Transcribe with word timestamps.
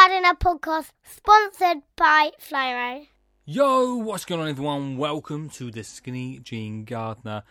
Gardener 0.00 0.34
podcast 0.34 0.92
sponsored 1.04 1.82
by 1.94 2.30
Flymo. 2.40 3.06
Yo, 3.44 3.96
what's 3.96 4.24
going 4.24 4.40
on, 4.40 4.48
everyone? 4.48 4.96
Welcome 4.96 5.50
to 5.50 5.70
the 5.70 5.84
Skinny 5.84 6.38
Jean 6.38 6.84
Gardener 6.84 7.42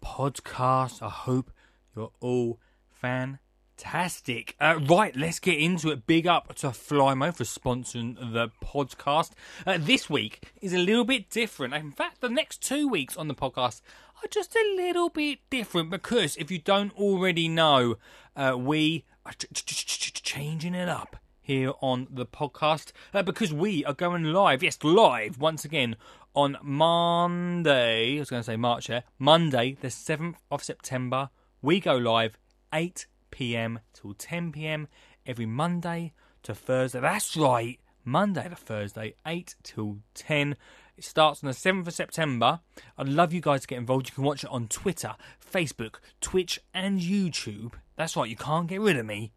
podcast. 0.00 1.02
I 1.02 1.08
hope 1.08 1.50
you're 1.96 2.12
all 2.20 2.60
fantastic. 2.92 4.54
Uh, 4.60 4.78
right, 4.86 5.16
let's 5.16 5.40
get 5.40 5.58
into 5.58 5.90
it. 5.90 6.06
Big 6.06 6.28
up 6.28 6.54
to 6.54 6.68
Flymo 6.68 7.34
for 7.34 7.42
sponsoring 7.42 8.14
the 8.32 8.50
podcast. 8.64 9.32
Uh, 9.66 9.76
this 9.76 10.08
week 10.08 10.44
is 10.62 10.72
a 10.72 10.78
little 10.78 11.04
bit 11.04 11.28
different. 11.28 11.74
In 11.74 11.90
fact, 11.90 12.20
the 12.20 12.28
next 12.28 12.62
two 12.62 12.86
weeks 12.86 13.16
on 13.16 13.26
the 13.26 13.34
podcast 13.34 13.80
are 14.22 14.28
just 14.30 14.54
a 14.54 14.74
little 14.76 15.08
bit 15.08 15.40
different 15.50 15.90
because 15.90 16.36
if 16.36 16.52
you 16.52 16.60
don't 16.60 16.96
already 16.96 17.48
know, 17.48 17.96
uh, 18.36 18.54
we 18.56 19.04
are 19.24 19.32
ch- 19.32 19.52
ch- 19.52 19.86
ch- 19.86 20.22
changing 20.22 20.76
it 20.76 20.88
up 20.88 21.16
here 21.46 21.72
on 21.80 22.08
the 22.10 22.26
podcast 22.26 22.90
uh, 23.14 23.22
because 23.22 23.52
we 23.52 23.84
are 23.84 23.94
going 23.94 24.24
live, 24.24 24.64
yes, 24.64 24.78
live 24.82 25.38
once 25.38 25.64
again 25.64 25.94
on 26.34 26.56
Monday. 26.60 28.16
I 28.16 28.18
was 28.18 28.30
going 28.30 28.40
to 28.40 28.46
say 28.46 28.56
March 28.56 28.88
here, 28.88 29.04
Monday, 29.16 29.76
the 29.80 29.86
7th 29.86 30.34
of 30.50 30.64
September. 30.64 31.30
We 31.62 31.78
go 31.78 31.94
live 31.94 32.36
8 32.74 33.06
pm 33.30 33.78
till 33.92 34.14
10 34.14 34.50
pm 34.50 34.88
every 35.24 35.46
Monday 35.46 36.12
to 36.42 36.52
Thursday. 36.52 36.98
That's 36.98 37.36
right, 37.36 37.78
Monday 38.04 38.48
to 38.48 38.56
Thursday, 38.56 39.14
8 39.24 39.54
till 39.62 39.98
10. 40.14 40.56
It 40.96 41.04
starts 41.04 41.44
on 41.44 41.46
the 41.46 41.54
7th 41.54 41.86
of 41.86 41.94
September. 41.94 42.58
I'd 42.98 43.08
love 43.08 43.32
you 43.32 43.40
guys 43.40 43.60
to 43.60 43.68
get 43.68 43.78
involved. 43.78 44.08
You 44.08 44.16
can 44.16 44.24
watch 44.24 44.42
it 44.42 44.50
on 44.50 44.66
Twitter, 44.66 45.14
Facebook, 45.40 46.00
Twitch, 46.20 46.58
and 46.74 46.98
YouTube. 46.98 47.74
That's 47.94 48.16
right, 48.16 48.28
you 48.28 48.36
can't 48.36 48.66
get 48.66 48.80
rid 48.80 48.96
of 48.96 49.06
me. 49.06 49.32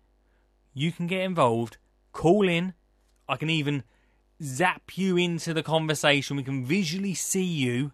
You 0.73 0.91
can 0.91 1.05
get 1.05 1.21
involved 1.21 1.77
call 2.11 2.47
in. 2.47 2.73
I 3.27 3.35
can 3.37 3.49
even 3.49 3.83
zap 4.41 4.97
you 4.97 5.17
into 5.17 5.53
the 5.53 5.63
conversation. 5.63 6.37
We 6.37 6.43
can 6.43 6.65
visually 6.65 7.13
see 7.13 7.43
you. 7.43 7.91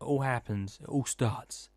It 0.00 0.04
all 0.04 0.20
happens. 0.20 0.78
It 0.82 0.88
all 0.88 1.04
starts 1.04 1.70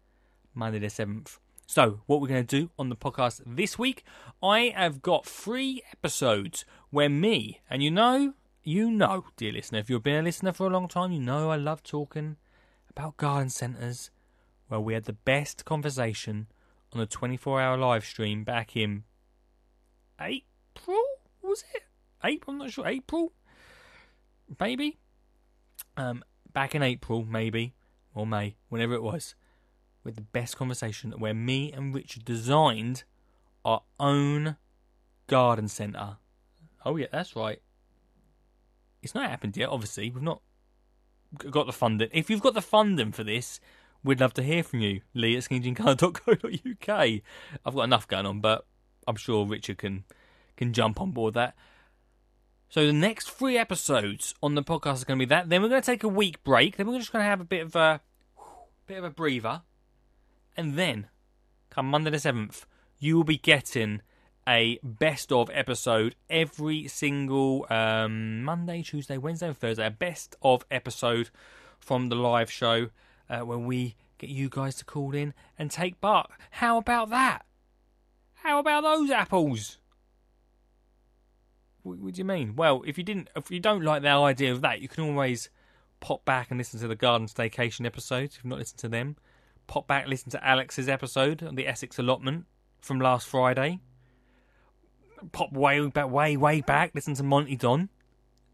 Monday 0.53 0.79
the 0.79 0.87
7th. 0.87 1.37
So, 1.65 2.01
what 2.05 2.19
we're 2.19 2.27
going 2.27 2.45
to 2.45 2.59
do 2.59 2.69
on 2.77 2.89
the 2.89 2.95
podcast 2.95 3.41
this 3.45 3.79
week, 3.79 4.03
I 4.41 4.73
have 4.75 5.01
got 5.01 5.25
three 5.25 5.81
episodes 5.91 6.65
where 6.89 7.09
me, 7.09 7.61
and 7.69 7.81
you 7.81 7.89
know, 7.89 8.33
you 8.63 8.91
know, 8.91 9.25
dear 9.37 9.53
listener, 9.53 9.79
if 9.79 9.89
you've 9.89 10.03
been 10.03 10.19
a 10.19 10.21
listener 10.21 10.53
for 10.53 10.67
a 10.67 10.69
long 10.69 10.87
time, 10.87 11.11
you 11.11 11.19
know 11.19 11.49
I 11.49 11.55
love 11.55 11.81
talking 11.81 12.37
about 12.89 13.17
garden 13.17 13.49
centres. 13.49 14.11
Well, 14.69 14.83
we 14.83 14.93
had 14.93 15.05
the 15.05 15.13
best 15.13 15.65
conversation 15.65 16.47
on 16.93 17.01
a 17.01 17.05
24 17.05 17.61
hour 17.61 17.77
live 17.77 18.05
stream 18.05 18.43
back 18.43 18.75
in 18.75 19.03
April? 20.19 21.03
Was 21.53 21.63
it? 21.75 21.83
April? 22.23 22.53
I'm 22.53 22.57
not 22.57 22.71
sure. 22.71 22.87
April? 22.87 23.31
Maybe? 24.59 24.97
Um, 25.95 26.23
back 26.51 26.73
in 26.73 26.81
April, 26.81 27.23
maybe, 27.23 27.75
or 28.15 28.25
May, 28.25 28.55
whenever 28.69 28.93
it 28.95 29.03
was, 29.03 29.35
with 30.03 30.15
the 30.15 30.21
best 30.21 30.57
conversation 30.57 31.11
where 31.11 31.33
me 31.35 31.71
and 31.71 31.93
Richard 31.93 32.25
designed 32.25 33.03
our 33.63 33.83
own 33.99 34.57
garden 35.27 35.67
centre. 35.67 36.17
Oh, 36.83 36.95
yeah, 36.95 37.07
that's 37.11 37.35
right. 37.35 37.61
It's 39.03 39.13
not 39.13 39.29
happened 39.29 39.55
yet, 39.55 39.69
obviously. 39.69 40.09
We've 40.09 40.23
not 40.23 40.41
got 41.37 41.67
the 41.67 41.71
funding. 41.71 42.09
If 42.11 42.31
you've 42.31 42.41
got 42.41 42.55
the 42.55 42.61
funding 42.63 43.11
for 43.11 43.23
this, 43.23 43.59
we'd 44.03 44.21
love 44.21 44.33
to 44.35 44.43
hear 44.43 44.63
from 44.63 44.79
you. 44.79 45.01
Lee 45.13 45.37
at 45.37 45.43
skinnyjeangardener.co.uk. 45.43 47.21
I've 47.63 47.75
got 47.75 47.83
enough 47.83 48.07
going 48.07 48.25
on, 48.25 48.39
but 48.41 48.65
I'm 49.07 49.17
sure 49.17 49.45
Richard 49.45 49.77
can 49.77 50.03
can 50.57 50.73
jump 50.73 51.01
on 51.01 51.11
board 51.11 51.33
that. 51.33 51.55
So 52.69 52.87
the 52.87 52.93
next 52.93 53.29
three 53.29 53.57
episodes 53.57 54.33
on 54.41 54.55
the 54.55 54.63
podcast 54.63 55.03
are 55.03 55.05
going 55.05 55.19
to 55.19 55.25
be 55.25 55.29
that. 55.29 55.49
Then 55.49 55.61
we're 55.61 55.69
going 55.69 55.81
to 55.81 55.85
take 55.85 56.03
a 56.03 56.07
week 56.07 56.43
break. 56.43 56.77
Then 56.77 56.87
we're 56.87 56.97
just 56.97 57.11
going 57.11 57.23
to 57.23 57.29
have 57.29 57.41
a 57.41 57.45
bit 57.45 57.61
of 57.61 57.75
a 57.75 58.01
bit 58.87 58.97
of 58.97 59.03
a 59.03 59.09
breather, 59.09 59.61
and 60.57 60.75
then 60.75 61.07
come 61.69 61.87
Monday 61.87 62.09
the 62.09 62.19
seventh, 62.19 62.65
you 62.99 63.15
will 63.15 63.23
be 63.23 63.37
getting 63.37 64.01
a 64.47 64.79
best 64.83 65.31
of 65.31 65.49
episode 65.53 66.15
every 66.29 66.87
single 66.87 67.65
um, 67.69 68.43
Monday, 68.43 68.81
Tuesday, 68.81 69.17
Wednesday, 69.17 69.47
and 69.47 69.57
Thursday. 69.57 69.85
A 69.85 69.91
best 69.91 70.35
of 70.41 70.65
episode 70.69 71.29
from 71.79 72.09
the 72.09 72.15
live 72.15 72.51
show 72.51 72.89
uh, 73.29 73.39
where 73.39 73.57
we 73.57 73.95
get 74.17 74.29
you 74.29 74.49
guys 74.49 74.75
to 74.75 74.85
call 74.85 75.13
in 75.13 75.33
and 75.57 75.69
take 75.69 76.01
part. 76.01 76.29
How 76.51 76.77
about 76.77 77.09
that? 77.09 77.45
How 78.35 78.59
about 78.59 78.81
those 78.81 79.09
apples? 79.09 79.77
What, 81.83 81.99
what 81.99 82.13
do 82.13 82.19
you 82.19 82.25
mean? 82.25 82.55
Well, 82.55 82.81
if 82.85 82.97
you 82.97 83.03
didn't, 83.03 83.29
if 83.35 83.51
you 83.51 83.59
don't 83.59 83.83
like 83.83 84.01
the 84.01 84.09
idea 84.09 84.51
of 84.51 84.61
that, 84.61 84.81
you 84.81 84.87
can 84.87 85.03
always 85.03 85.49
pop 85.99 86.25
back 86.25 86.49
and 86.49 86.57
listen 86.57 86.79
to 86.79 86.87
the 86.87 86.95
Garden 86.95 87.27
Staycation 87.27 87.85
episodes. 87.85 88.35
If 88.35 88.43
you've 88.43 88.49
not 88.49 88.59
listened 88.59 88.79
to 88.79 88.89
them, 88.89 89.17
pop 89.67 89.87
back, 89.87 90.07
listen 90.07 90.31
to 90.31 90.45
Alex's 90.45 90.89
episode 90.89 91.43
on 91.43 91.55
the 91.55 91.67
Essex 91.67 91.99
allotment 91.99 92.45
from 92.81 92.99
last 92.99 93.27
Friday. 93.27 93.79
Pop 95.31 95.53
way 95.53 95.85
back, 95.87 96.09
way, 96.09 96.35
way 96.35 96.61
back. 96.61 96.91
Listen 96.95 97.13
to 97.15 97.23
Monty 97.23 97.55
Don. 97.55 97.89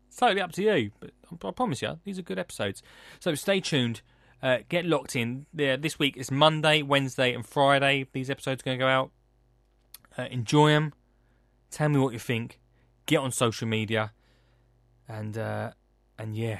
It's 0.08 0.18
totally 0.18 0.42
up 0.42 0.52
to 0.54 0.64
you, 0.64 0.92
but 1.00 1.12
I 1.44 1.52
promise 1.52 1.82
you, 1.82 2.00
these 2.04 2.20
are 2.20 2.24
good 2.24 2.40
episodes. 2.40 2.82
So 3.20 3.36
stay 3.36 3.60
tuned. 3.60 4.02
Uh, 4.42 4.60
get 4.70 4.86
locked 4.86 5.16
in. 5.16 5.46
Yeah, 5.54 5.76
this 5.76 6.00
week 6.00 6.16
is 6.16 6.32
Monday, 6.32 6.82
Wednesday, 6.82 7.34
and 7.34 7.46
Friday. 7.46 8.08
These 8.14 8.30
episodes 8.30 8.62
are 8.62 8.66
going 8.66 8.80
to 8.80 8.84
go 8.84 8.88
out. 8.88 9.12
Uh, 10.18 10.28
enjoy 10.32 10.70
them. 10.70 10.94
Tell 11.72 11.90
me 11.90 12.00
what 12.00 12.14
you 12.14 12.20
think 12.20 12.60
get 13.10 13.20
on 13.20 13.32
social 13.32 13.68
media, 13.68 14.12
and 15.08 15.36
uh, 15.38 15.72
and 16.20 16.36
yeah, 16.36 16.60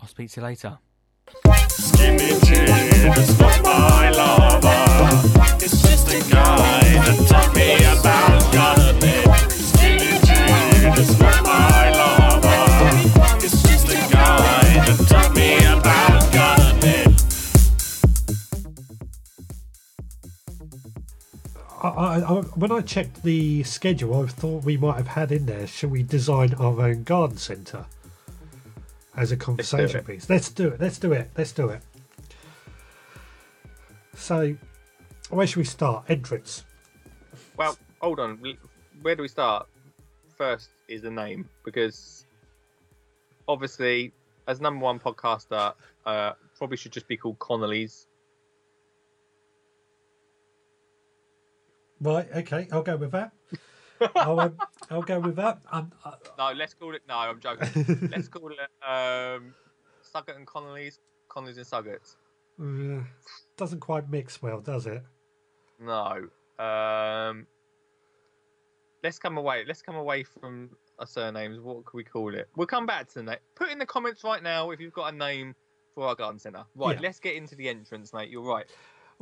I'll 0.00 0.08
speak 0.08 0.30
to 0.32 0.40
you 0.40 0.46
later. 0.46 0.78
Skinny 1.68 2.32
my 3.62 4.10
lover. 4.10 5.64
It's 5.64 5.80
just 5.82 6.08
a 6.08 6.30
guy 6.30 6.80
that 7.06 7.26
taught 7.28 7.54
me 7.54 7.76
about. 8.00 8.81
I, 21.82 22.20
I, 22.20 22.40
when 22.54 22.70
I 22.70 22.80
checked 22.80 23.22
the 23.24 23.64
schedule, 23.64 24.22
I 24.22 24.26
thought 24.26 24.64
we 24.64 24.76
might 24.76 24.96
have 24.96 25.08
had 25.08 25.32
in 25.32 25.46
there, 25.46 25.66
shall 25.66 25.90
we 25.90 26.02
design 26.02 26.54
our 26.54 26.80
own 26.80 27.02
garden 27.02 27.38
centre 27.38 27.86
as 29.16 29.32
a 29.32 29.36
conversation 29.36 29.94
Let's 29.94 30.06
piece? 30.06 30.30
Let's 30.30 30.50
do 30.50 30.68
it. 30.68 30.80
Let's 30.80 30.98
do 30.98 31.12
it. 31.12 31.30
Let's 31.36 31.52
do 31.52 31.68
it. 31.70 31.82
So, 34.14 34.56
where 35.30 35.46
should 35.46 35.56
we 35.56 35.64
start? 35.64 36.04
Entrance. 36.08 36.64
Well, 37.56 37.76
hold 38.00 38.20
on. 38.20 38.38
Where 39.02 39.16
do 39.16 39.22
we 39.22 39.28
start? 39.28 39.66
First 40.36 40.70
is 40.88 41.02
the 41.02 41.10
name 41.10 41.48
because 41.64 42.26
obviously, 43.48 44.12
as 44.46 44.60
number 44.60 44.84
one 44.84 44.98
podcaster, 44.98 45.74
uh, 46.06 46.32
probably 46.56 46.76
should 46.76 46.92
just 46.92 47.08
be 47.08 47.16
called 47.16 47.38
Connolly's. 47.38 48.06
Right. 52.02 52.28
Okay. 52.34 52.66
I'll 52.72 52.82
go 52.82 52.96
with 52.96 53.12
that. 53.12 53.32
I'll, 54.16 54.40
um, 54.40 54.56
I'll 54.90 55.02
go 55.02 55.20
with 55.20 55.36
that. 55.36 55.60
Um, 55.70 55.92
uh, 56.04 56.14
No, 56.36 56.52
let's 56.52 56.74
call 56.74 56.94
it. 56.94 57.02
No, 57.08 57.14
I'm 57.14 57.38
joking. 57.40 58.08
let's 58.10 58.26
call 58.28 58.50
it 58.50 58.58
um, 58.86 59.54
Suggett 60.02 60.36
and 60.36 60.46
Connolly's. 60.46 60.98
Connolly's 61.28 61.58
and 61.58 61.66
Suggett. 61.66 62.16
uh, 62.60 63.04
doesn't 63.56 63.80
quite 63.80 64.10
mix 64.10 64.42
well, 64.42 64.60
does 64.60 64.86
it? 64.86 65.02
No. 65.80 66.28
Um, 66.58 67.46
let's 69.04 69.18
come 69.20 69.38
away. 69.38 69.64
Let's 69.66 69.82
come 69.82 69.96
away 69.96 70.24
from 70.24 70.70
our 70.98 71.06
surnames. 71.06 71.60
What 71.60 71.84
could 71.84 71.96
we 71.96 72.04
call 72.04 72.34
it? 72.34 72.48
We'll 72.56 72.66
come 72.66 72.86
back 72.86 73.06
to 73.08 73.14
the 73.14 73.22
name. 73.22 73.38
Put 73.54 73.70
in 73.70 73.78
the 73.78 73.86
comments 73.86 74.24
right 74.24 74.42
now 74.42 74.70
if 74.70 74.80
you've 74.80 74.92
got 74.92 75.14
a 75.14 75.16
name 75.16 75.54
for 75.94 76.08
our 76.08 76.14
garden 76.14 76.38
centre. 76.40 76.64
Right. 76.74 76.96
Yeah. 76.96 77.02
Let's 77.02 77.20
get 77.20 77.36
into 77.36 77.54
the 77.54 77.68
entrance, 77.68 78.12
mate. 78.12 78.30
You're 78.30 78.42
right. 78.42 78.66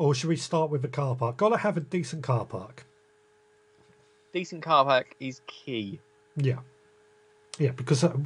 Or 0.00 0.14
should 0.14 0.30
we 0.30 0.36
start 0.36 0.70
with 0.70 0.80
the 0.80 0.88
car 0.88 1.14
park? 1.14 1.36
Got 1.36 1.50
to 1.50 1.58
have 1.58 1.76
a 1.76 1.80
decent 1.80 2.22
car 2.22 2.46
park. 2.46 2.86
Decent 4.32 4.62
car 4.62 4.86
park 4.86 5.14
is 5.20 5.42
key. 5.46 6.00
Yeah, 6.36 6.60
yeah, 7.58 7.72
because 7.72 8.02
uh, 8.02 8.16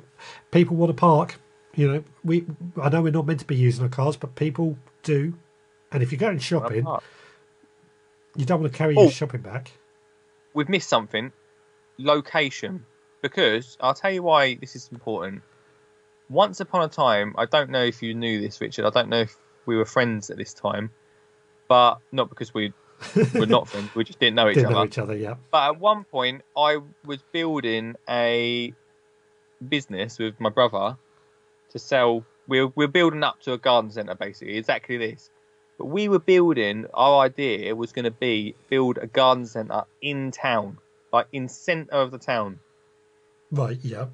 people 0.53 0.76
want 0.76 0.91
to 0.91 0.94
park. 0.94 1.41
You 1.75 1.93
know, 1.93 2.05
we 2.23 2.47
I 2.81 2.91
know 2.91 3.03
we're 3.03 3.11
not 3.11 3.26
meant 3.26 3.41
to 3.41 3.44
be 3.44 3.56
using 3.56 3.82
our 3.82 3.88
cars, 3.88 4.17
but 4.17 4.37
people 4.37 4.79
do. 5.03 5.35
And 5.91 6.00
if 6.00 6.12
you're 6.12 6.19
going 6.21 6.38
shopping, 6.38 6.87
you 8.37 8.44
don't 8.44 8.61
want 8.61 8.73
to 8.73 8.79
carry 8.79 8.94
Oh. 8.97 9.03
your 9.03 9.11
shopping 9.11 9.41
bag. 9.41 9.69
We've 10.55 10.69
missed 10.69 10.88
something. 10.88 11.32
Location. 11.99 12.87
Because 13.21 13.76
I'll 13.81 13.94
tell 13.94 14.12
you 14.12 14.23
why 14.23 14.55
this 14.55 14.76
is 14.76 14.91
important. 14.93 15.43
Once 16.29 16.61
upon 16.61 16.85
a 16.85 16.88
time, 16.88 17.35
I 17.37 17.47
don't 17.47 17.71
know 17.71 17.82
if 17.82 18.00
you 18.00 18.15
knew 18.15 18.41
this, 18.41 18.61
Richard. 18.61 18.85
I 18.85 18.91
don't 18.91 19.09
know 19.09 19.23
if 19.23 19.37
we 19.67 19.75
were 19.76 19.85
friends 19.85 20.31
at 20.31 20.37
this 20.37 20.55
time, 20.55 20.91
but 21.75 21.99
not 22.12 22.29
because 22.29 22.55
we 22.55 22.73
We're 23.35 23.47
not 23.47 23.67
friends. 23.71 23.93
We 23.97 24.05
just 24.05 24.21
didn't 24.21 24.37
know 24.37 24.49
each 24.49 24.55
Didn't 24.55 24.67
other. 24.67 24.75
know 24.76 24.85
each 24.85 24.99
other, 24.99 25.17
yeah. 25.17 25.35
But 25.50 25.62
at 25.71 25.81
one 25.81 26.05
point, 26.05 26.43
I 26.56 26.79
was 27.05 27.19
building 27.32 27.97
a 28.09 28.73
business 29.69 30.21
with 30.21 30.38
my 30.38 30.50
brother 30.50 30.97
to 31.71 31.79
sell. 31.81 32.25
We're 32.47 32.69
we're 32.69 32.87
building 33.00 33.25
up 33.25 33.41
to 33.41 33.55
a 33.55 33.59
garden 33.59 33.91
centre, 33.91 34.15
basically, 34.15 34.56
exactly 34.56 34.97
this. 34.99 35.31
But 35.79 35.87
we 35.87 36.09
were 36.09 36.21
building. 36.21 36.87
Our 36.94 37.25
idea 37.25 37.75
was 37.75 37.91
going 37.93 38.05
to 38.05 38.12
be 38.12 38.55
build 38.71 38.99
a 38.99 39.09
garden 39.09 39.44
centre 39.47 39.82
in 40.00 40.31
town, 40.31 40.79
like 41.12 41.26
in 41.32 41.49
centre 41.49 41.91
of 41.97 42.12
the 42.12 42.19
town. 42.19 42.61
Right, 43.50 43.79
yeah. 43.82 44.06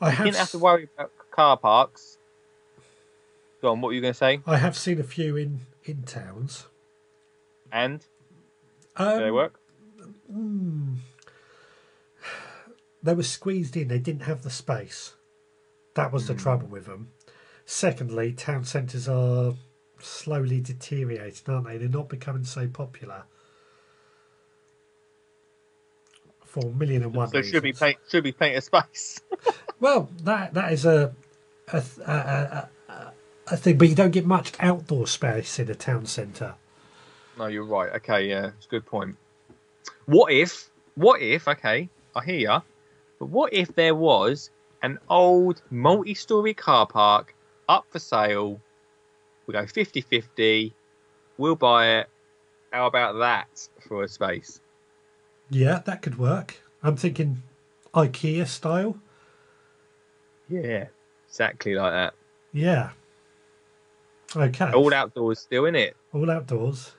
I 0.00 0.10
have, 0.10 0.24
Didn't 0.26 0.38
have 0.38 0.52
to 0.52 0.58
worry 0.60 0.88
about 0.94 1.10
car 1.32 1.56
parks. 1.56 2.18
Go 3.60 3.72
on. 3.72 3.80
What 3.80 3.88
were 3.88 3.94
you 3.94 4.00
going 4.00 4.14
to 4.14 4.18
say? 4.18 4.40
I 4.46 4.58
have 4.58 4.76
seen 4.78 5.00
a 5.00 5.04
few 5.04 5.36
in, 5.36 5.60
in 5.84 6.02
towns. 6.02 6.66
And 7.70 8.04
Um, 8.96 9.18
do 9.18 9.24
they 9.24 9.30
work? 9.30 9.58
They 13.02 13.14
were 13.14 13.22
squeezed 13.22 13.76
in, 13.76 13.88
they 13.88 13.98
didn't 13.98 14.22
have 14.22 14.42
the 14.42 14.50
space. 14.50 15.14
That 15.94 16.12
was 16.12 16.26
the 16.28 16.34
trouble 16.34 16.68
with 16.68 16.86
them. 16.86 17.10
Secondly, 17.66 18.32
town 18.32 18.64
centres 18.64 19.08
are 19.08 19.54
slowly 19.98 20.60
deteriorating, 20.60 21.42
aren't 21.52 21.66
they? 21.66 21.78
They're 21.78 21.88
not 21.88 22.08
becoming 22.08 22.44
so 22.44 22.68
popular. 22.68 23.24
For 26.44 26.66
a 26.66 26.70
million 26.70 27.02
and 27.02 27.14
one 27.14 27.28
So 27.28 27.40
should 27.42 27.62
be 27.62 27.70
reasons. 27.70 27.78
plenty, 27.78 27.98
should 28.08 28.24
be 28.24 28.32
of 28.56 28.64
space. 28.64 29.20
Well, 29.80 30.08
that 30.24 30.54
that 30.54 30.72
is 30.72 30.84
a 30.84 31.14
a, 31.72 31.82
a, 32.06 32.12
a, 32.12 32.68
a, 32.92 33.12
a 33.46 33.56
thing, 33.56 33.78
but 33.78 33.88
you 33.88 33.94
don't 33.94 34.10
get 34.10 34.26
much 34.26 34.52
outdoor 34.60 35.06
space 35.06 35.58
in 35.58 35.70
a 35.70 35.74
town 35.74 36.06
centre. 36.06 36.54
No, 37.38 37.46
you're 37.46 37.64
right. 37.64 37.92
Okay, 37.96 38.28
yeah, 38.28 38.50
it's 38.56 38.66
a 38.66 38.68
good 38.68 38.86
point. 38.86 39.16
What 40.06 40.32
if, 40.32 40.70
what 40.94 41.20
if, 41.20 41.48
okay, 41.48 41.88
I 42.14 42.24
hear 42.24 42.38
ya, 42.38 42.60
but 43.18 43.26
what 43.26 43.52
if 43.52 43.74
there 43.74 43.94
was 43.94 44.50
an 44.82 44.98
old 45.08 45.62
multi 45.70 46.14
story 46.14 46.54
car 46.54 46.86
park 46.86 47.34
up 47.68 47.86
for 47.90 47.98
sale? 47.98 48.60
We 49.46 49.52
go 49.52 49.66
50 49.66 50.00
50, 50.00 50.74
we'll 51.38 51.56
buy 51.56 51.98
it. 51.98 52.08
How 52.72 52.86
about 52.86 53.18
that 53.18 53.68
for 53.86 54.02
a 54.02 54.08
space? 54.08 54.60
Yeah, 55.50 55.80
that 55.84 56.02
could 56.02 56.18
work. 56.18 56.56
I'm 56.82 56.96
thinking 56.96 57.42
IKEA 57.94 58.46
style. 58.46 58.96
Yeah, 60.48 60.86
exactly 61.28 61.74
like 61.74 61.92
that. 61.92 62.14
Yeah. 62.52 62.90
Okay. 64.36 64.72
All 64.72 64.92
outdoors 64.94 65.40
still, 65.40 65.66
in 65.66 65.74
it. 65.74 65.96
All 66.12 66.30
outdoors. 66.30 66.92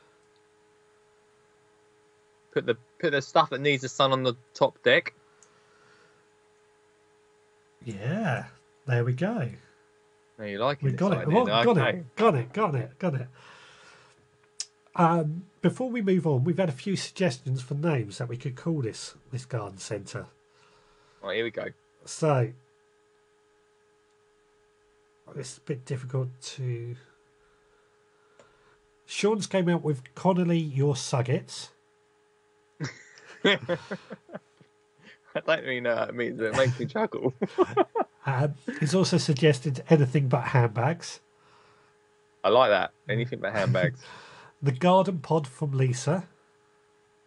Put 2.53 2.65
the 2.65 2.77
put 2.99 3.11
the 3.11 3.21
stuff 3.21 3.49
that 3.49 3.61
needs 3.61 3.81
the 3.81 3.89
sun 3.89 4.11
on 4.11 4.23
the 4.23 4.35
top 4.53 4.81
deck. 4.83 5.13
Yeah. 7.83 8.45
There 8.85 9.03
we 9.03 9.13
go. 9.13 9.49
Now 10.37 10.45
you 10.45 10.59
like 10.59 10.79
it? 10.79 10.83
We've 10.83 10.95
got 10.95 11.13
it. 11.13 11.27
Oh, 11.27 11.45
got 11.45 11.67
okay. 11.77 11.99
it. 11.99 12.15
Got 12.15 12.35
it. 12.35 12.53
Got 12.53 12.75
it. 12.75 12.99
Got 12.99 13.15
it. 13.15 13.27
Um, 14.95 15.45
before 15.61 15.89
we 15.89 16.01
move 16.01 16.27
on, 16.27 16.43
we've 16.43 16.57
had 16.57 16.69
a 16.69 16.73
few 16.73 16.95
suggestions 16.95 17.61
for 17.61 17.73
names 17.73 18.19
that 18.19 18.27
we 18.29 18.37
could 18.37 18.55
call 18.55 18.81
this 18.81 19.15
this 19.31 19.45
garden 19.45 19.79
centre. 19.79 20.27
Right, 21.23 21.35
here 21.35 21.45
we 21.45 21.51
go. 21.51 21.67
So 22.05 22.51
it's 25.35 25.57
a 25.57 25.61
bit 25.61 25.85
difficult 25.85 26.29
to. 26.41 26.95
Sean's 29.05 29.47
came 29.47 29.69
out 29.69 29.83
with 29.83 30.01
Connolly 30.15 30.57
Your 30.57 30.95
Suggets. 30.95 31.69
I 33.43 33.59
don't 35.45 35.63
really 35.63 35.81
know 35.81 35.95
what 35.95 36.09
it 36.09 36.15
means, 36.15 36.37
but 36.37 36.45
it 36.47 36.55
makes 36.57 36.79
me 36.79 36.85
chuckle. 36.85 37.33
Um, 38.25 38.53
he's 38.79 38.95
also 38.95 39.17
suggested 39.17 39.83
anything 39.89 40.27
but 40.29 40.41
handbags. 40.43 41.19
I 42.43 42.49
like 42.49 42.69
that. 42.69 42.91
Anything 43.09 43.39
but 43.39 43.53
handbags. 43.53 43.99
The 44.61 44.71
garden 44.71 45.19
pod 45.19 45.45
from 45.45 45.71
Lisa. 45.73 46.23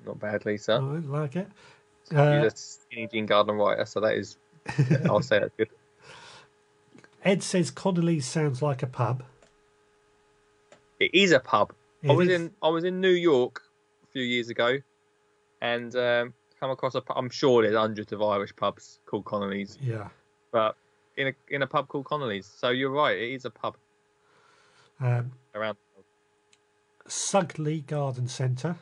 Not 0.07 0.19
bad, 0.19 0.47
Lisa. 0.47 0.73
I 0.73 0.79
like 0.79 1.37
it. 1.37 1.49
You're 2.11 2.19
Uh, 2.21 2.45
a 2.47 2.51
skinny 2.57 3.09
jean 3.09 3.27
garden 3.27 3.57
writer, 3.57 3.85
so 3.85 4.01
that 4.01 4.15
is. 4.15 4.39
I'll 5.05 5.21
say 5.21 5.41
that's 5.41 5.53
good. 5.59 5.69
Ed 7.23 7.43
says 7.43 7.71
Connolly's 7.71 8.25
sounds 8.25 8.63
like 8.63 8.83
a 8.83 8.87
pub. 8.87 9.23
It 11.01 11.15
is 11.15 11.33
a 11.33 11.41
pub. 11.41 11.73
I 12.09 12.13
was 12.13 12.29
is. 12.29 12.41
in 12.41 12.51
I 12.63 12.69
was 12.69 12.85
in 12.85 13.01
New 13.01 13.11
York 13.11 13.63
a 14.05 14.07
few 14.13 14.23
years 14.23 14.49
ago, 14.49 14.79
and 15.61 15.95
um, 15.97 16.35
come 16.61 16.71
across 16.71 16.95
a. 16.95 17.03
I'm 17.15 17.31
sure 17.31 17.63
there's 17.63 17.77
hundreds 17.77 18.13
of 18.13 18.23
Irish 18.23 18.55
pubs 18.57 19.01
called 19.07 19.25
Connolly's, 19.25 19.79
Yeah. 19.83 20.09
but 20.53 20.77
in 21.17 21.29
a 21.29 21.33
in 21.49 21.63
a 21.63 21.67
pub 21.67 21.89
called 21.89 22.05
Connolly's. 22.07 22.47
So 22.47 22.71
you're 22.71 22.91
right. 22.91 23.17
It 23.17 23.35
is 23.35 23.45
a 23.45 23.51
pub 23.51 23.77
Um, 25.01 25.33
around 25.55 25.77
Sugley 27.09 27.85
Garden 27.87 28.29
Centre. 28.29 28.77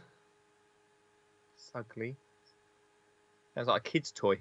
Sugley. 1.56 2.14
Sounds 3.54 3.68
like 3.68 3.80
a 3.86 3.90
kid's 3.90 4.10
toy. 4.12 4.40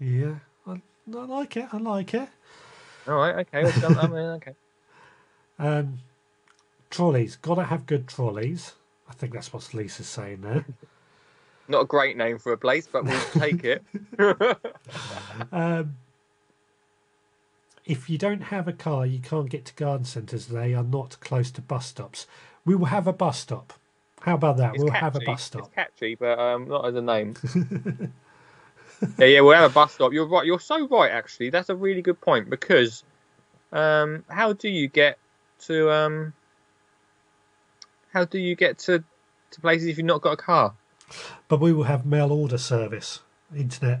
Yeah. 0.00 0.34
I, 0.66 0.80
I 1.16 1.24
like 1.24 1.56
it. 1.56 1.66
I 1.72 1.78
like 1.78 2.14
it. 2.14 2.28
All 3.06 3.14
right. 3.16 3.36
Okay. 3.46 3.64
Let's 3.64 3.80
jump. 3.80 3.96
I 4.02 4.06
mean, 4.06 4.16
okay. 4.16 4.54
Um, 5.58 5.98
trolleys. 6.90 7.36
Gotta 7.36 7.64
have 7.64 7.86
good 7.86 8.08
trolleys. 8.08 8.74
I 9.08 9.12
think 9.14 9.32
that's 9.32 9.52
what 9.52 9.72
Lisa's 9.74 10.06
saying 10.06 10.42
there. 10.42 10.64
Not 11.68 11.82
a 11.82 11.86
great 11.86 12.16
name 12.16 12.38
for 12.38 12.52
a 12.52 12.58
place, 12.58 12.88
but 12.90 13.04
we'll 13.04 13.20
take 13.32 13.64
it. 13.64 13.84
Um, 15.52 15.96
if 17.88 18.10
you 18.10 18.18
don't 18.18 18.42
have 18.42 18.68
a 18.68 18.72
car, 18.72 19.06
you 19.06 19.18
can't 19.18 19.48
get 19.48 19.64
to 19.66 19.74
garden 19.74 20.04
centres. 20.04 20.46
They 20.46 20.74
are 20.74 20.82
not 20.82 21.18
close 21.20 21.50
to 21.52 21.62
bus 21.62 21.86
stops. 21.86 22.26
We 22.64 22.74
will 22.74 22.86
have 22.86 23.06
a 23.06 23.12
bus 23.12 23.38
stop. 23.38 23.72
How 24.20 24.34
about 24.34 24.58
that? 24.58 24.74
It's 24.74 24.82
we'll 24.82 24.92
catchy. 24.92 25.04
have 25.04 25.16
a 25.16 25.20
bus 25.20 25.42
stop. 25.42 25.62
It's 25.62 25.74
catchy, 25.74 26.14
but 26.14 26.38
um, 26.38 26.68
not 26.68 26.86
as 26.86 26.94
a 26.94 27.00
name. 27.00 27.34
yeah, 29.18 29.26
yeah, 29.26 29.40
we'll 29.40 29.54
have 29.54 29.70
a 29.70 29.74
bus 29.74 29.94
stop. 29.94 30.12
You're 30.12 30.26
right. 30.26 30.44
You're 30.44 30.60
so 30.60 30.86
right. 30.88 31.10
Actually, 31.10 31.48
that's 31.50 31.70
a 31.70 31.76
really 31.76 32.02
good 32.02 32.20
point 32.20 32.50
because 32.50 33.04
um, 33.72 34.24
how 34.28 34.52
do 34.52 34.68
you 34.68 34.88
get 34.88 35.18
to 35.60 35.90
um, 35.90 36.34
how 38.18 38.24
do 38.24 38.38
you 38.38 38.56
get 38.56 38.78
to 38.78 39.04
to 39.52 39.60
places 39.60 39.86
if 39.88 39.96
you've 39.96 40.06
not 40.06 40.20
got 40.20 40.32
a 40.32 40.36
car? 40.36 40.74
But 41.46 41.60
we 41.60 41.72
will 41.72 41.84
have 41.84 42.04
mail 42.04 42.32
order 42.32 42.58
service, 42.58 43.20
internet. 43.56 44.00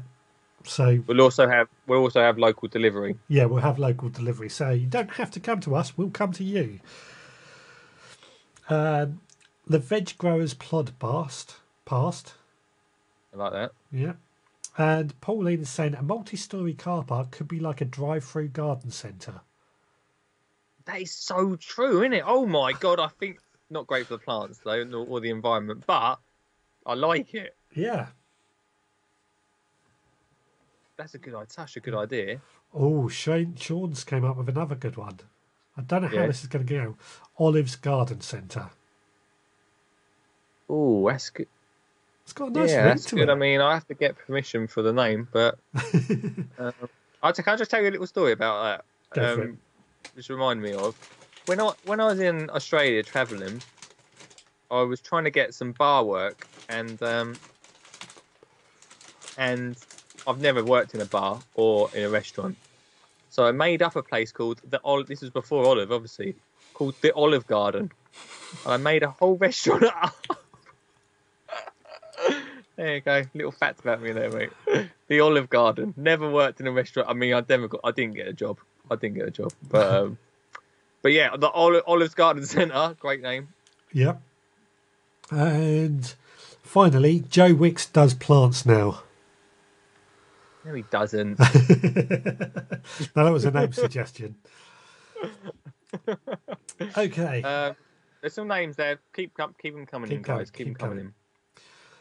So 0.64 1.02
We'll 1.06 1.20
also 1.20 1.48
have 1.48 1.68
we'll 1.86 2.00
also 2.00 2.20
have 2.20 2.36
local 2.36 2.68
delivery. 2.68 3.16
yeah, 3.28 3.44
we'll 3.44 3.62
have 3.62 3.78
local 3.78 4.08
delivery. 4.08 4.48
So 4.48 4.70
you 4.70 4.86
don't 4.86 5.12
have 5.12 5.30
to 5.30 5.40
come 5.40 5.60
to 5.60 5.76
us. 5.76 5.96
We'll 5.96 6.10
come 6.10 6.32
to 6.32 6.44
you. 6.44 6.80
Um, 8.68 9.20
the 9.66 9.78
veg 9.78 10.18
growers 10.18 10.52
plod 10.52 10.98
past. 10.98 11.56
Past. 11.84 12.34
I 13.32 13.36
like 13.36 13.52
that. 13.52 13.70
Yeah. 13.92 14.14
And 14.76 15.18
Pauline 15.20 15.60
is 15.62 15.70
saying 15.70 15.94
a 15.94 16.02
multi-story 16.02 16.74
car 16.74 17.04
park 17.04 17.30
could 17.30 17.48
be 17.48 17.60
like 17.60 17.80
a 17.80 17.84
drive-through 17.84 18.48
garden 18.48 18.90
centre. 18.90 19.40
That 20.84 21.00
is 21.00 21.12
so 21.14 21.56
true, 21.56 22.00
isn't 22.00 22.12
it? 22.12 22.24
Oh 22.26 22.46
my 22.46 22.72
god, 22.72 22.98
I 23.00 23.08
think 23.08 23.38
not 23.70 23.86
great 23.86 24.06
for 24.06 24.14
the 24.14 24.18
plants 24.18 24.58
though, 24.64 24.84
nor- 24.84 25.06
or 25.06 25.20
the 25.20 25.30
environment, 25.30 25.84
but 25.86 26.18
I 26.86 26.94
like 26.94 27.34
it. 27.34 27.54
Yeah. 27.74 28.06
That's 30.96 31.14
a 31.14 31.18
good 31.18 31.34
idea. 31.34 31.46
Such 31.50 31.76
a 31.76 31.80
good 31.80 31.94
idea. 31.94 32.40
Oh, 32.74 33.08
Shane 33.08 33.54
Sean's 33.56 34.04
came 34.04 34.24
up 34.24 34.36
with 34.36 34.48
another 34.48 34.74
good 34.74 34.96
one. 34.96 35.20
I 35.76 35.82
don't 35.82 36.02
know 36.02 36.08
how 36.08 36.14
Yeah. 36.14 36.26
this 36.26 36.42
is 36.42 36.48
going 36.48 36.66
to 36.66 36.74
go. 36.74 36.96
Olive's 37.38 37.76
Garden 37.76 38.20
Centre. 38.20 38.70
Oh, 40.68 41.08
that's 41.08 41.30
good. 41.30 41.46
It's 42.24 42.32
got 42.32 42.48
a 42.48 42.50
nice 42.50 42.70
yeah, 42.70 42.84
that's 42.84 43.04
to 43.06 43.14
good. 43.16 43.28
it. 43.28 43.32
I 43.32 43.34
mean, 43.36 43.60
I 43.60 43.72
have 43.72 43.86
to 43.88 43.94
get 43.94 44.18
permission 44.18 44.66
for 44.66 44.82
the 44.82 44.92
name, 44.92 45.28
but 45.32 45.58
um, 46.58 46.72
I 47.22 47.32
can 47.32 47.44
I 47.46 47.56
just 47.56 47.70
tell 47.70 47.80
you 47.80 47.88
a 47.88 47.92
little 47.92 48.06
story 48.06 48.32
about 48.32 48.62
that. 48.64 48.84
Go 49.14 49.36
for 49.36 49.42
it. 49.44 49.48
Um, 49.50 49.58
just 50.14 50.28
remind 50.28 50.60
me 50.60 50.72
of 50.74 50.94
when 51.48 51.60
I 51.60 51.72
when 51.86 51.98
I 51.98 52.06
was 52.06 52.20
in 52.20 52.50
Australia 52.50 53.02
traveling. 53.02 53.62
I 54.70 54.82
was 54.82 55.00
trying 55.00 55.24
to 55.24 55.30
get 55.30 55.54
some 55.54 55.72
bar 55.72 56.04
work, 56.04 56.46
and 56.68 57.02
um, 57.02 57.36
and 59.38 59.76
I've 60.26 60.40
never 60.40 60.62
worked 60.62 60.94
in 60.94 61.00
a 61.00 61.06
bar 61.06 61.40
or 61.54 61.88
in 61.94 62.04
a 62.04 62.10
restaurant, 62.10 62.58
so 63.30 63.46
I 63.46 63.52
made 63.52 63.80
up 63.80 63.96
a 63.96 64.02
place 64.02 64.30
called 64.30 64.60
the 64.68 64.78
Olive. 64.84 65.06
This 65.06 65.22
was 65.22 65.30
before 65.30 65.64
Olive, 65.64 65.90
obviously, 65.90 66.36
called 66.74 66.94
the 67.00 67.14
Olive 67.14 67.46
Garden, 67.46 67.90
and 68.64 68.74
I 68.74 68.76
made 68.76 69.02
a 69.02 69.10
whole 69.10 69.36
restaurant 69.46 69.84
up. 69.84 70.26
There 72.76 72.94
you 72.94 73.00
go. 73.00 73.22
Little 73.34 73.52
facts 73.52 73.80
about 73.80 74.02
me 74.02 74.12
there, 74.12 74.30
mate. 74.30 74.50
The 75.08 75.20
Olive 75.20 75.48
Garden. 75.48 75.94
Never 75.96 76.30
worked 76.30 76.60
in 76.60 76.66
a 76.66 76.72
restaurant. 76.72 77.08
I 77.08 77.14
mean, 77.14 77.32
I 77.32 77.42
never 77.48 77.68
got. 77.68 77.80
I 77.82 77.90
didn't 77.90 78.14
get 78.14 78.28
a 78.28 78.34
job. 78.34 78.58
I 78.90 78.96
didn't 78.96 79.16
get 79.16 79.26
a 79.26 79.30
job. 79.30 79.52
But 79.68 79.94
um, 79.94 80.18
but 81.02 81.12
yeah, 81.12 81.36
the 81.36 81.48
Olive, 81.50 81.82
Olive's 81.86 82.14
Garden 82.14 82.44
Centre. 82.54 82.96
Great 82.98 83.22
name. 83.22 83.48
Yep. 83.92 84.20
And 85.30 86.14
finally, 86.62 87.20
Joe 87.28 87.54
Wicks 87.54 87.86
does 87.86 88.14
plants 88.14 88.64
now. 88.66 89.02
No, 90.64 90.74
he 90.74 90.82
doesn't. 90.90 91.38
now 91.38 91.46
that 93.24 93.30
was 93.32 93.44
a 93.44 93.50
name 93.50 93.72
suggestion. 93.72 94.36
Okay, 96.96 97.42
um, 97.42 97.74
there's 98.20 98.34
some 98.34 98.48
names 98.48 98.76
there. 98.76 98.98
Keep 99.14 99.32
keep 99.60 99.74
them 99.74 99.86
coming 99.86 100.08
Keep 100.10 100.18
in, 100.18 100.24
coming, 100.24 100.38
guys. 100.40 100.50
Keep, 100.50 100.66
keep 100.66 100.66
them 100.66 100.88
coming, 100.88 100.98
coming. 100.98 101.14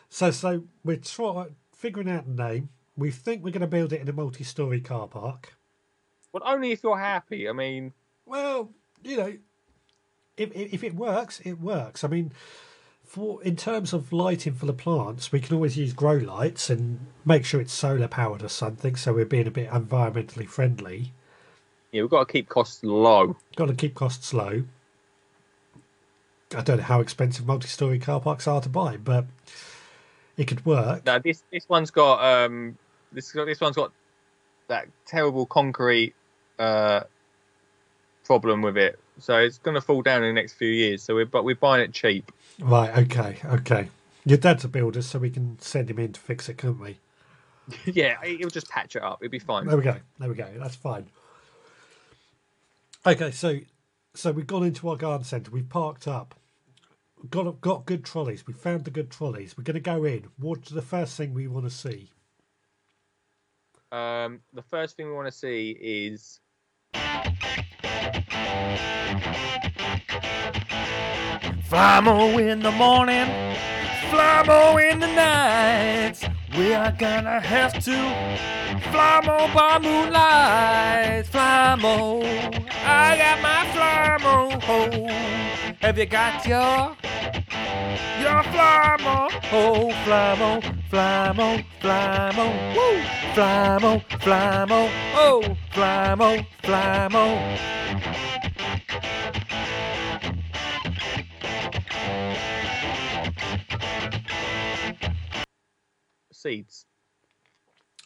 so 0.09 0.31
so 0.31 0.63
we're 0.83 0.97
trying 0.97 1.55
figuring 1.73 2.09
out 2.09 2.25
the 2.27 2.43
name. 2.43 2.69
We 2.97 3.11
think 3.11 3.43
we're 3.43 3.51
going 3.51 3.61
to 3.61 3.67
build 3.67 3.93
it 3.93 4.01
in 4.01 4.09
a 4.09 4.13
multi-story 4.13 4.81
car 4.81 5.07
park. 5.07 5.53
But 6.33 6.41
only 6.45 6.71
if 6.71 6.83
you're 6.83 6.97
happy. 6.97 7.47
I 7.47 7.53
mean, 7.53 7.93
Well, 8.25 8.71
you 9.03 9.17
know, 9.17 9.37
if 10.37 10.51
if 10.55 10.83
it 10.83 10.95
works, 10.95 11.39
it 11.41 11.59
works. 11.59 12.03
I 12.03 12.07
mean, 12.07 12.31
for 13.03 13.41
in 13.43 13.55
terms 13.55 13.93
of 13.93 14.13
lighting 14.13 14.53
for 14.53 14.65
the 14.65 14.73
plants, 14.73 15.31
we 15.31 15.39
can 15.39 15.55
always 15.55 15.77
use 15.77 15.93
grow 15.93 16.15
lights 16.15 16.69
and 16.69 17.07
make 17.25 17.45
sure 17.45 17.61
it's 17.61 17.73
solar 17.73 18.07
powered 18.07 18.43
or 18.43 18.49
something, 18.49 18.95
so 18.95 19.13
we're 19.13 19.25
being 19.25 19.47
a 19.47 19.51
bit 19.51 19.69
environmentally 19.69 20.47
friendly. 20.47 21.13
yeah, 21.91 22.01
we've 22.01 22.11
got 22.11 22.27
to 22.27 22.31
keep 22.31 22.49
costs 22.49 22.83
low. 22.83 23.35
Got 23.55 23.67
to 23.67 23.73
keep 23.75 23.95
costs 23.95 24.33
low. 24.33 24.63
I 26.55 26.61
don't 26.61 26.77
know 26.77 26.83
how 26.83 27.01
expensive 27.01 27.45
multi-story 27.45 27.99
car 27.99 28.21
parks 28.21 28.47
are 28.47 28.61
to 28.61 28.69
buy, 28.69 28.97
but 28.97 29.25
it 30.37 30.45
could 30.47 30.65
work. 30.65 31.05
Now 31.05 31.19
this 31.19 31.43
this 31.51 31.67
one's 31.67 31.91
got 31.91 32.23
um 32.23 32.77
this 33.11 33.31
this 33.31 33.59
one's 33.59 33.75
got 33.75 33.91
that 34.67 34.87
terrible 35.05 35.45
concrete 35.45 36.13
uh 36.59 37.01
problem 38.27 38.61
with 38.61 38.77
it. 38.77 38.99
So 39.19 39.37
it's 39.37 39.57
going 39.57 39.75
to 39.75 39.81
fall 39.81 40.03
down 40.03 40.23
in 40.23 40.35
the 40.35 40.39
next 40.39 40.53
few 40.53 40.67
years. 40.67 41.01
So 41.01 41.15
we're 41.15 41.25
but 41.25 41.43
we're 41.43 41.55
buying 41.55 41.81
it 41.81 41.93
cheap. 41.93 42.31
Right? 42.59 42.95
Okay. 42.95 43.39
Okay. 43.45 43.89
Your 44.25 44.37
dad's 44.37 44.65
a 44.65 44.67
builder, 44.67 45.01
so 45.01 45.19
we 45.19 45.29
can 45.29 45.57
send 45.59 45.89
him 45.89 45.97
in 45.97 46.11
to 46.11 46.19
fix 46.19 46.49
it, 46.49 46.57
can't 46.57 46.79
we? 46.79 46.97
yeah, 47.85 48.17
he'll 48.23 48.49
just 48.49 48.69
patch 48.69 48.97
it 48.97 49.01
up. 49.01 49.19
It'll 49.21 49.31
be 49.31 49.39
fine. 49.39 49.65
There 49.65 49.77
we 49.77 49.83
go. 49.83 49.95
There 50.19 50.29
we 50.29 50.35
go. 50.35 50.47
That's 50.57 50.75
fine. 50.75 51.07
Okay, 53.05 53.31
so 53.31 53.59
so 54.13 54.31
we've 54.31 54.45
gone 54.45 54.63
into 54.63 54.89
our 54.89 54.97
garden 54.97 55.23
centre. 55.23 55.49
We've 55.49 55.69
parked 55.69 56.07
up. 56.07 56.35
Got 57.29 57.61
got 57.61 57.85
good 57.85 58.03
trolleys. 58.03 58.45
We 58.45 58.53
found 58.53 58.83
the 58.83 58.91
good 58.91 59.09
trolleys. 59.09 59.57
We're 59.57 59.63
going 59.63 59.75
to 59.75 59.79
go 59.79 60.03
in. 60.03 60.25
What's 60.37 60.69
the 60.69 60.81
first 60.81 61.15
thing 61.15 61.33
we 61.33 61.47
want 61.47 61.65
to 61.65 61.71
see? 61.71 62.09
Um, 63.91 64.41
the 64.53 64.61
first 64.61 64.97
thing 64.97 65.07
we 65.07 65.13
want 65.13 65.27
to 65.27 65.31
see 65.31 65.77
is 65.79 66.41
Flymo 71.69 72.39
in 72.39 72.59
the 72.61 72.71
morning, 72.71 73.27
Flymo 74.09 74.91
in 74.91 74.99
the 74.99 75.07
night. 75.07 76.15
We 76.57 76.73
are 76.73 76.91
gonna 76.91 77.39
have 77.41 77.73
to 77.83 77.97
Flymo 78.91 79.53
by 79.53 79.77
moonlight. 79.79 81.25
Flymo, 81.25 82.23
I 82.85 83.17
got 83.17 83.41
my 83.41 83.65
Flymo. 83.73 84.63
Oh, 84.69 85.07
have 85.81 85.97
you 85.97 86.05
got 86.05 86.45
your 86.47 86.95
your 88.21 88.43
Flymo? 88.53 89.29
Oh, 89.51 89.91
Flymo, 90.05 90.61
Flymo, 90.89 91.63
Flymo, 91.81 92.75
woo! 92.75 93.01
Flymo, 93.35 94.01
Flymo, 94.19 94.89
oh, 95.15 95.43
Flymo, 95.73 96.45
Flymo. 96.63 98.26
Seeds. 106.47 106.85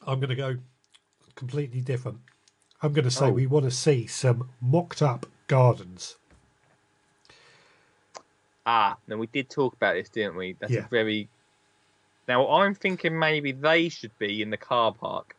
I'm 0.05 0.19
going 0.19 0.29
to 0.29 0.36
go 0.36 0.57
completely 1.36 1.81
different. 1.81 2.19
I'm 2.81 2.93
going 2.93 3.05
to 3.05 3.12
say 3.12 3.27
Oh. 3.27 3.31
we 3.31 3.45
want 3.45 3.65
to 3.65 3.71
see 3.71 4.07
some 4.07 4.50
mocked 4.60 5.01
up 5.01 5.27
gardens. 5.48 6.15
Ah, 8.65 8.98
now 9.07 9.17
we 9.17 9.27
did 9.27 9.50
talk 9.50 9.74
about 9.75 9.93
this, 9.93 10.10
didn't 10.10 10.36
we? 10.36 10.53
That's 10.60 10.71
Yeah. 10.71 10.86
a 10.86 10.89
very. 10.89 11.29
Now 12.27 12.48
I'm 12.50 12.75
thinking 12.75 13.17
maybe 13.17 13.51
they 13.51 13.89
should 13.89 14.17
be 14.17 14.41
in 14.41 14.50
the 14.50 14.57
car 14.57 14.93
park. 14.93 15.36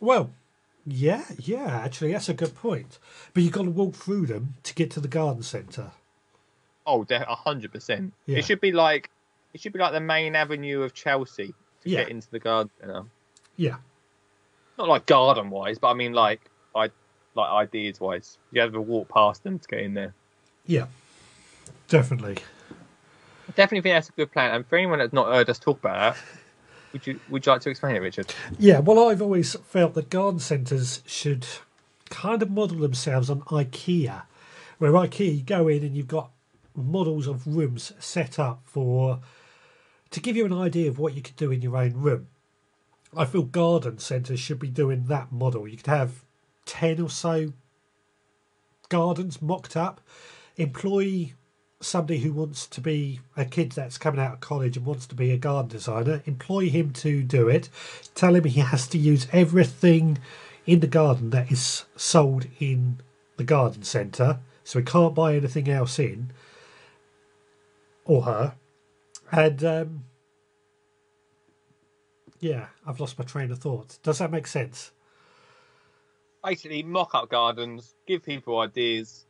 Well, 0.00 0.30
yeah, 0.86 1.24
yeah. 1.38 1.80
Actually, 1.84 2.12
that's 2.12 2.28
a 2.28 2.34
good 2.34 2.54
point. 2.54 2.98
But 3.34 3.42
you've 3.42 3.52
got 3.52 3.64
to 3.64 3.70
walk 3.70 3.94
through 3.94 4.26
them 4.26 4.54
to 4.64 4.74
get 4.74 4.90
to 4.92 5.00
the 5.00 5.08
garden 5.08 5.42
centre. 5.42 5.92
Oh, 6.86 7.04
hundred 7.08 7.72
percent. 7.72 8.12
Yeah. 8.26 8.38
It 8.38 8.44
should 8.44 8.60
be 8.60 8.72
like 8.72 9.10
it 9.54 9.60
should 9.60 9.72
be 9.72 9.78
like 9.78 9.92
the 9.92 10.00
main 10.00 10.34
avenue 10.36 10.82
of 10.82 10.94
Chelsea 10.94 11.48
to 11.82 11.88
Yeah. 11.90 12.00
get 12.00 12.10
into 12.10 12.30
the 12.30 12.38
garden. 12.38 12.70
centre. 12.80 13.04
Yeah. 13.56 13.76
Not 14.78 14.88
like 14.88 15.06
garden 15.06 15.50
wise, 15.50 15.78
but 15.78 15.88
I 15.88 15.94
mean 15.94 16.12
like 16.12 16.40
I 16.74 16.90
like 17.34 17.50
ideas 17.50 18.00
wise. 18.00 18.38
You 18.52 18.60
have 18.60 18.72
to 18.72 18.80
walk 18.80 19.08
past 19.08 19.42
them 19.44 19.58
to 19.58 19.68
get 19.68 19.80
in 19.80 19.94
there. 19.94 20.14
Yeah, 20.66 20.86
definitely. 21.88 22.38
Definitely 23.56 23.80
think 23.82 23.96
that's 23.96 24.08
a 24.08 24.12
good 24.12 24.30
plan. 24.32 24.54
And 24.54 24.66
for 24.66 24.76
anyone 24.76 25.00
that's 25.00 25.12
not 25.12 25.26
heard 25.26 25.50
us 25.50 25.58
talk 25.58 25.78
about 25.80 26.14
that, 26.14 26.22
would 26.92 27.06
you 27.06 27.20
would 27.28 27.44
you 27.44 27.52
like 27.52 27.60
to 27.62 27.70
explain 27.70 27.96
it, 27.96 28.00
Richard? 28.00 28.32
Yeah, 28.58 28.78
well, 28.78 29.08
I've 29.08 29.20
always 29.22 29.54
felt 29.56 29.94
that 29.94 30.08
garden 30.10 30.38
centres 30.40 31.02
should 31.06 31.46
kind 32.08 32.42
of 32.42 32.50
model 32.50 32.78
themselves 32.78 33.28
on 33.30 33.40
IKEA, 33.42 34.22
where 34.78 34.92
IKEA 34.92 35.36
you 35.38 35.42
go 35.42 35.66
in 35.68 35.82
and 35.82 35.96
you've 35.96 36.08
got 36.08 36.30
models 36.76 37.26
of 37.26 37.46
rooms 37.46 37.92
set 37.98 38.38
up 38.38 38.62
for 38.64 39.18
to 40.10 40.20
give 40.20 40.36
you 40.36 40.44
an 40.44 40.52
idea 40.52 40.88
of 40.88 40.98
what 40.98 41.14
you 41.14 41.22
could 41.22 41.36
do 41.36 41.50
in 41.50 41.62
your 41.62 41.76
own 41.76 41.94
room. 41.94 42.28
I 43.16 43.24
feel 43.24 43.42
garden 43.42 43.98
centres 43.98 44.40
should 44.40 44.58
be 44.58 44.68
doing 44.68 45.04
that 45.06 45.32
model. 45.32 45.66
You 45.66 45.76
could 45.76 45.86
have 45.86 46.24
ten 46.64 47.00
or 47.00 47.10
so 47.10 47.52
gardens 48.88 49.40
mocked 49.40 49.76
up, 49.76 50.00
employ 50.56 51.32
somebody 51.80 52.18
who 52.18 52.32
wants 52.32 52.66
to 52.66 52.80
be 52.80 53.20
a 53.36 53.44
kid 53.44 53.72
that's 53.72 53.96
coming 53.98 54.20
out 54.20 54.34
of 54.34 54.40
college 54.40 54.76
and 54.76 54.84
wants 54.84 55.06
to 55.06 55.14
be 55.14 55.30
a 55.30 55.38
garden 55.38 55.70
designer, 55.70 56.22
employ 56.26 56.68
him 56.68 56.92
to 56.92 57.22
do 57.22 57.48
it. 57.48 57.70
Tell 58.14 58.34
him 58.34 58.44
he 58.44 58.60
has 58.60 58.86
to 58.88 58.98
use 58.98 59.26
everything 59.32 60.18
in 60.66 60.80
the 60.80 60.86
garden 60.86 61.30
that 61.30 61.50
is 61.50 61.84
sold 61.96 62.46
in 62.58 63.00
the 63.38 63.44
garden 63.44 63.82
centre, 63.82 64.40
so 64.62 64.78
he 64.78 64.84
can't 64.84 65.14
buy 65.14 65.34
anything 65.34 65.68
else 65.68 65.98
in, 65.98 66.32
or 68.04 68.22
her. 68.22 68.54
And 69.32 69.62
um, 69.64 70.04
yeah, 72.40 72.66
I've 72.86 73.00
lost 73.00 73.18
my 73.18 73.24
train 73.24 73.50
of 73.50 73.58
thought. 73.58 73.98
Does 74.02 74.18
that 74.18 74.30
make 74.30 74.46
sense? 74.46 74.92
Basically, 76.42 76.82
mock 76.82 77.14
up 77.14 77.28
gardens, 77.28 77.94
give 78.06 78.22
people 78.22 78.58
ideas 78.60 79.26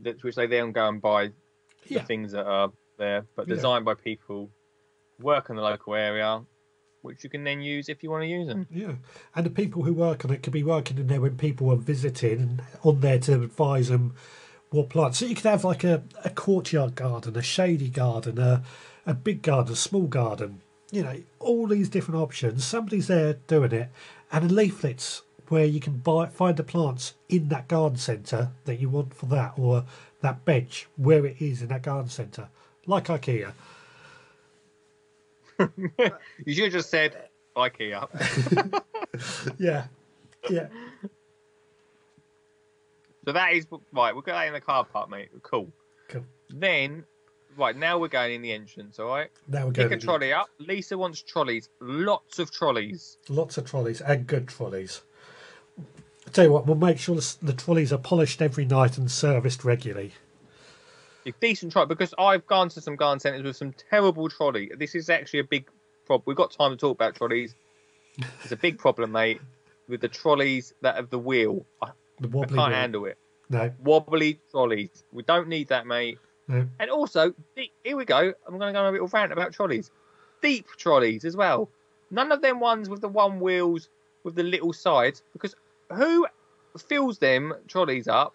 that 0.00 0.22
which 0.24 0.34
they 0.34 0.46
then 0.46 0.72
go 0.72 0.88
and 0.88 1.00
buy 1.00 1.28
the 1.28 1.32
Yeah. 1.86 2.04
things 2.04 2.32
that 2.32 2.46
are 2.46 2.72
there, 2.96 3.26
but 3.36 3.46
Yeah. 3.48 3.54
designed 3.54 3.84
by 3.84 3.94
people, 3.94 4.50
work 5.20 5.50
in 5.50 5.56
the 5.56 5.62
local 5.62 5.94
area, 5.94 6.44
which 7.02 7.22
you 7.22 7.30
can 7.30 7.44
then 7.44 7.60
use 7.60 7.88
if 7.88 8.02
you 8.02 8.10
want 8.10 8.22
to 8.22 8.28
use 8.28 8.48
them. 8.48 8.66
Yeah, 8.70 8.96
and 9.34 9.46
the 9.46 9.50
people 9.50 9.84
who 9.84 9.92
work 9.92 10.24
on 10.24 10.32
it 10.32 10.42
could 10.42 10.52
be 10.52 10.64
working 10.64 10.98
in 10.98 11.06
there 11.06 11.20
when 11.20 11.36
people 11.36 11.70
are 11.70 11.76
visiting 11.76 12.40
and 12.40 12.62
on 12.82 13.00
there 13.00 13.18
to 13.20 13.42
advise 13.42 13.88
them 13.88 14.14
what 14.70 14.88
plants. 14.88 15.18
So 15.18 15.26
you 15.26 15.34
could 15.34 15.44
have 15.44 15.64
like 15.64 15.84
a, 15.84 16.02
a 16.24 16.30
courtyard 16.30 16.94
garden, 16.94 17.36
a 17.36 17.42
shady 17.42 17.88
garden, 17.88 18.38
a, 18.38 18.62
a 19.06 19.14
big 19.14 19.42
garden, 19.42 19.72
a 19.72 19.76
small 19.76 20.06
garden. 20.06 20.62
You 20.90 21.02
know, 21.02 21.16
all 21.38 21.66
these 21.66 21.88
different 21.88 22.20
options. 22.20 22.64
Somebody's 22.64 23.06
there 23.06 23.34
doing 23.46 23.72
it, 23.72 23.88
and 24.32 24.50
leaflets 24.50 25.22
where 25.48 25.64
you 25.64 25.80
can 25.80 25.98
buy 25.98 26.26
find 26.26 26.56
the 26.56 26.64
plants 26.64 27.14
in 27.28 27.48
that 27.48 27.68
garden 27.68 27.98
centre 27.98 28.50
that 28.64 28.80
you 28.80 28.88
want 28.88 29.14
for 29.14 29.26
that, 29.26 29.54
or 29.56 29.84
that 30.20 30.44
bench 30.44 30.88
where 30.96 31.26
it 31.26 31.36
is 31.40 31.62
in 31.62 31.68
that 31.68 31.82
garden 31.82 32.08
centre, 32.08 32.48
like 32.86 33.06
IKEA. 33.06 33.52
You 36.46 36.54
should 36.54 36.64
have 36.64 36.72
just 36.72 36.88
said 36.90 37.28
IKEA. 37.54 38.82
Yeah, 39.58 39.86
yeah, 40.48 40.68
so 43.24 43.32
that 43.32 43.52
is 43.52 43.66
right. 43.92 44.12
We'll 44.12 44.22
get 44.22 44.32
that 44.32 44.46
in 44.46 44.52
the 44.52 44.60
car 44.60 44.84
park, 44.84 45.10
mate. 45.10 45.28
Cool. 45.42 45.70
cool. 46.08 46.24
Then, 46.48 47.04
right 47.56 47.76
now 47.76 47.98
we're 47.98 48.08
going 48.08 48.34
in 48.34 48.42
the 48.42 48.52
entrance. 48.52 48.98
All 48.98 49.08
right. 49.08 49.30
Now 49.48 49.66
we're 49.66 49.72
going. 49.72 49.88
Pick 49.88 49.98
a 49.98 50.00
trolley 50.00 50.32
up. 50.32 50.48
Lisa 50.58 50.96
wants 50.96 51.22
trolleys. 51.22 51.68
Lots 51.80 52.38
of 52.38 52.50
trolleys. 52.50 53.18
Lots 53.28 53.58
of 53.58 53.66
trolleys 53.66 54.00
and 54.00 54.26
good 54.26 54.48
trolleys. 54.48 55.02
I 56.26 56.30
tell 56.30 56.44
you 56.44 56.52
what, 56.52 56.66
we'll 56.66 56.76
make 56.76 56.98
sure 56.98 57.16
the, 57.16 57.36
the 57.42 57.52
trolleys 57.52 57.92
are 57.92 57.98
polished 57.98 58.40
every 58.40 58.64
night 58.64 58.98
and 58.98 59.10
serviced 59.10 59.64
regularly. 59.64 60.12
A 61.26 61.32
decent 61.40 61.72
trolley 61.72 61.88
because 61.88 62.14
I've 62.18 62.46
gone 62.46 62.68
to 62.70 62.80
some 62.80 62.96
garden 62.96 63.20
centres 63.20 63.42
with 63.42 63.56
some 63.56 63.74
terrible 63.90 64.28
trolley. 64.28 64.70
This 64.78 64.94
is 64.94 65.10
actually 65.10 65.40
a 65.40 65.44
big 65.44 65.68
problem. 66.06 66.24
We've 66.26 66.36
got 66.36 66.52
time 66.52 66.70
to 66.70 66.76
talk 66.76 66.96
about 66.96 67.16
trolleys. 67.16 67.54
It's 68.42 68.52
a 68.52 68.56
big 68.56 68.78
problem, 68.78 69.12
mate, 69.12 69.40
with 69.88 70.00
the 70.00 70.08
trolleys 70.08 70.72
that 70.82 70.96
have 70.96 71.10
the 71.10 71.18
wheel. 71.18 71.66
I, 71.82 71.90
The 72.20 72.28
I 72.28 72.30
wobbly 72.30 72.56
can't 72.56 72.70
wheel. 72.70 72.78
handle 72.78 73.04
it. 73.06 73.18
No, 73.48 73.72
Wobbly 73.82 74.38
trolleys. 74.50 75.02
We 75.12 75.22
don't 75.24 75.48
need 75.48 75.68
that, 75.68 75.86
mate. 75.86 76.18
No. 76.46 76.68
And 76.78 76.90
also, 76.90 77.34
deep, 77.56 77.72
here 77.84 77.96
we 77.96 78.04
go. 78.04 78.18
I'm 78.46 78.58
going 78.58 78.72
to 78.72 78.78
go 78.78 78.80
on 78.80 78.86
a 78.86 78.92
little 78.92 79.08
rant 79.08 79.32
about 79.32 79.52
trolleys. 79.52 79.90
Deep 80.42 80.66
trolleys 80.76 81.24
as 81.24 81.36
well. 81.36 81.68
None 82.10 82.30
of 82.32 82.42
them 82.42 82.60
ones 82.60 82.88
with 82.88 83.00
the 83.00 83.08
one 83.08 83.40
wheels 83.40 83.88
with 84.24 84.34
the 84.34 84.42
little 84.42 84.72
sides, 84.72 85.22
because 85.32 85.54
who 85.92 86.26
fills 86.78 87.18
them 87.18 87.54
trolleys 87.68 88.06
up? 88.08 88.34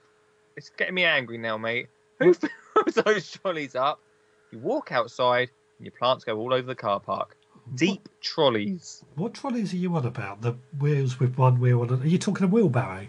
It's 0.58 0.70
getting 0.70 0.96
me 0.96 1.04
angry 1.06 1.38
now, 1.38 1.58
mate. 1.58 1.88
Who 2.20 2.34
fills 2.34 2.96
those 3.06 3.32
trolleys 3.32 3.76
up? 3.76 4.00
You 4.52 4.60
walk 4.60 4.92
outside 4.92 5.50
and 5.78 5.86
your 5.86 5.92
plants 5.92 6.24
go 6.24 6.38
all 6.38 6.54
over 6.54 6.68
the 6.68 6.76
car 6.76 7.00
park. 7.00 7.36
Deep 7.76 8.08
trolleys. 8.22 9.04
What 9.16 9.34
trolleys 9.34 9.74
are 9.74 9.78
you 9.78 9.96
on 9.96 10.06
about? 10.06 10.42
The 10.42 10.56
wheels 10.80 11.20
with 11.20 11.38
one 11.38 11.60
wheel 11.60 11.82
on. 11.82 12.02
Are 12.02 12.08
you 12.08 12.18
talking 12.18 12.46
a 12.46 12.48
wheelbarrow? 12.48 13.08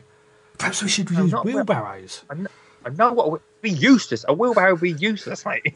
Perhaps 0.59 0.83
we 0.83 0.89
should 0.89 1.11
use 1.11 1.33
wheelbarrows. 1.33 2.25
I 2.31 2.35
know, 2.35 2.49
I 2.85 2.91
know 2.91 3.13
what 3.13 3.31
would 3.31 3.43
be 3.63 3.71
useless. 3.71 4.25
A 4.29 4.33
wheelbarrow 4.33 4.73
would 4.73 4.81
be 4.81 4.93
useless, 4.93 5.45
mate. 5.45 5.75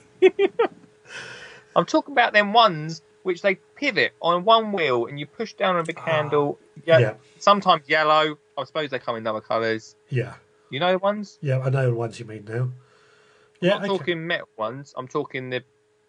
I'm 1.77 1.87
talking 1.87 2.13
about 2.13 2.33
them 2.33 2.53
ones 2.53 3.03
which 3.23 3.43
they 3.43 3.57
pivot 3.77 4.13
on 4.23 4.45
one 4.45 4.73
wheel 4.73 5.07
and 5.07 5.21
you 5.21 5.27
push 5.27 5.53
down 5.53 5.75
on 5.75 5.77
a 5.77 5.81
ah, 5.81 5.85
big 5.85 5.99
handle. 5.99 6.59
Yeah, 6.85 6.99
yeah. 6.99 7.15
Sometimes 7.39 7.89
yellow. 7.89 8.39
I 8.57 8.65
suppose 8.65 8.91
they 8.91 8.99
come 8.99 9.17
in 9.17 9.27
other 9.27 9.41
colours. 9.41 9.97
Yeah. 10.09 10.35
You 10.71 10.81
know 10.81 10.93
the 10.93 10.99
ones? 10.99 11.39
Yeah, 11.43 11.59
I 11.59 11.71
know 11.71 11.91
the 11.91 11.95
ones 11.95 12.19
you 12.19 12.27
mean 12.27 12.45
now. 12.49 12.71
Yeah, 13.61 13.75
I'm 13.75 13.83
not 13.83 13.91
okay. 13.91 13.99
talking 13.99 14.27
metal 14.27 14.49
ones. 14.57 14.95
I'm 14.97 15.09
talking 15.09 15.51
the 15.51 15.63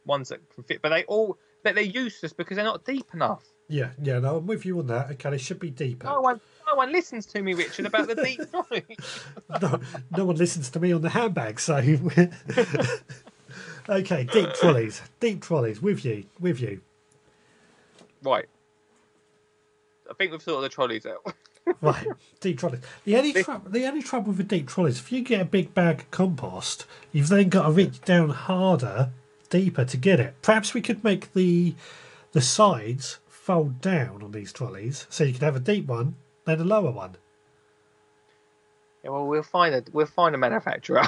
ones 0.06 0.30
that 0.30 0.40
can 0.54 0.64
fit. 0.64 0.82
But 0.82 0.90
they 0.90 1.04
all, 1.06 1.38
but 1.64 1.76
they're 1.76 1.84
useless 1.84 2.32
because 2.32 2.56
they're 2.56 2.66
not 2.66 2.86
deep 2.86 3.08
enough. 3.14 3.44
Yeah, 3.72 3.92
yeah, 4.04 4.20
no, 4.20 4.36
I'm 4.36 4.48
with 4.48 4.66
you 4.66 4.78
on 4.80 4.88
that. 4.88 5.12
Okay, 5.12 5.36
it 5.36 5.40
should 5.40 5.60
be 5.60 5.70
deeper. 5.70 6.06
No 6.06 6.20
one, 6.20 6.42
no 6.68 6.76
one 6.76 6.92
listens 6.92 7.26
to 7.28 7.42
me, 7.42 7.54
Richard, 7.54 7.86
about 7.86 8.10
the 8.10 8.16
deep 8.16 8.42
trolley. 8.52 8.84
no, 9.62 9.80
no 10.18 10.26
one 10.26 10.36
listens 10.36 10.70
to 10.72 10.80
me 10.82 10.92
on 10.92 11.02
the 11.02 11.10
handbag, 11.10 11.58
so. 11.58 11.78
okay, 13.90 14.24
deep 14.26 14.54
trolleys. 14.56 15.02
Deep 15.22 15.42
trolleys. 15.42 15.82
With 15.82 16.04
you. 16.04 16.26
With 16.38 16.60
you. 16.60 16.82
right. 18.22 18.46
I 20.10 20.14
think 20.16 20.34
we've 20.34 20.42
sorted 20.42 20.70
the 20.70 20.76
trolleys 20.76 21.06
out. 21.06 21.34
Right, 21.80 22.08
deep 22.42 22.58
trolleys. 22.58 22.82
The 23.06 23.16
only, 23.16 23.32
the 23.32 23.86
only 23.86 24.02
trouble 24.02 24.32
with 24.32 24.40
a 24.42 24.44
deep 24.44 24.68
trolleys, 24.68 24.98
if 24.98 25.12
you 25.12 25.22
get 25.22 25.42
a 25.42 25.46
big 25.46 25.74
bag 25.74 26.02
of 26.02 26.12
compost, 26.12 26.86
you've 27.14 27.30
then 27.30 27.50
got 27.50 27.68
to 27.68 27.72
reach 27.72 28.02
down 28.02 28.32
harder, 28.32 29.12
deeper 29.50 29.86
to 29.86 29.96
get 29.96 30.20
it. 30.20 30.34
Perhaps 30.42 30.74
we 30.74 30.82
could 30.82 31.04
make 31.04 31.32
the 31.34 31.76
the 32.34 32.42
sides 32.42 33.20
fold 33.42 33.82
down 33.82 34.22
on 34.22 34.32
these 34.32 34.54
trolleys, 34.54 35.08
so 35.10 35.24
you 35.24 35.34
could 35.34 35.42
have 35.42 35.56
a 35.56 35.60
deep 35.60 35.88
one, 35.88 36.16
then 36.46 36.60
a 36.60 36.64
lower 36.64 36.92
one. 36.92 37.16
Yeah, 39.04 39.10
well, 39.10 39.26
we'll 39.26 39.42
find 39.42 39.74
a 39.74 39.84
we'll 39.92 40.06
find 40.06 40.36
a 40.36 40.38
manufacturer. 40.38 41.02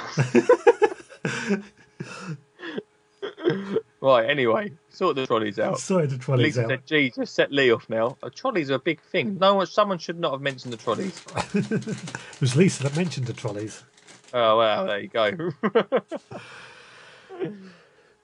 right. 4.00 4.28
Anyway, 4.28 4.72
sort 4.88 5.14
the 5.14 5.28
trolleys 5.28 5.60
out. 5.60 5.78
Sorry, 5.78 6.06
the 6.06 6.18
trolleys 6.18 6.56
Lisa 6.56 6.64
out. 6.64 6.70
said, 6.70 6.86
"Gee, 6.86 7.12
just 7.14 7.36
set 7.36 7.52
Lee 7.52 7.70
off 7.70 7.88
now. 7.88 8.16
Uh, 8.20 8.30
trolleys 8.34 8.68
are 8.68 8.74
a 8.74 8.78
big 8.80 9.00
thing. 9.00 9.38
No 9.38 9.54
one, 9.54 9.66
someone 9.66 9.98
should 9.98 10.18
not 10.18 10.32
have 10.32 10.40
mentioned 10.40 10.72
the 10.72 10.76
trolleys. 10.76 11.22
It 11.54 12.40
was 12.40 12.56
Lisa 12.56 12.82
that 12.82 12.96
mentioned 12.96 13.26
the 13.26 13.32
trolleys. 13.32 13.84
Oh 14.32 14.58
well, 14.58 14.86
there 14.86 14.98
you 14.98 15.08
go. 15.08 15.30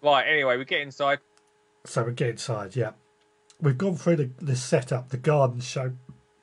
right. 0.02 0.26
Anyway, 0.26 0.56
we 0.56 0.64
get 0.64 0.80
inside. 0.80 1.20
So 1.84 2.02
we 2.02 2.12
get 2.12 2.30
inside, 2.30 2.74
yeah. 2.74 2.90
We've 3.62 3.76
gone 3.78 3.96
through 3.96 4.16
the, 4.16 4.30
the 4.40 4.56
setup, 4.56 5.10
the 5.10 5.16
garden 5.18 5.60
show. 5.60 5.92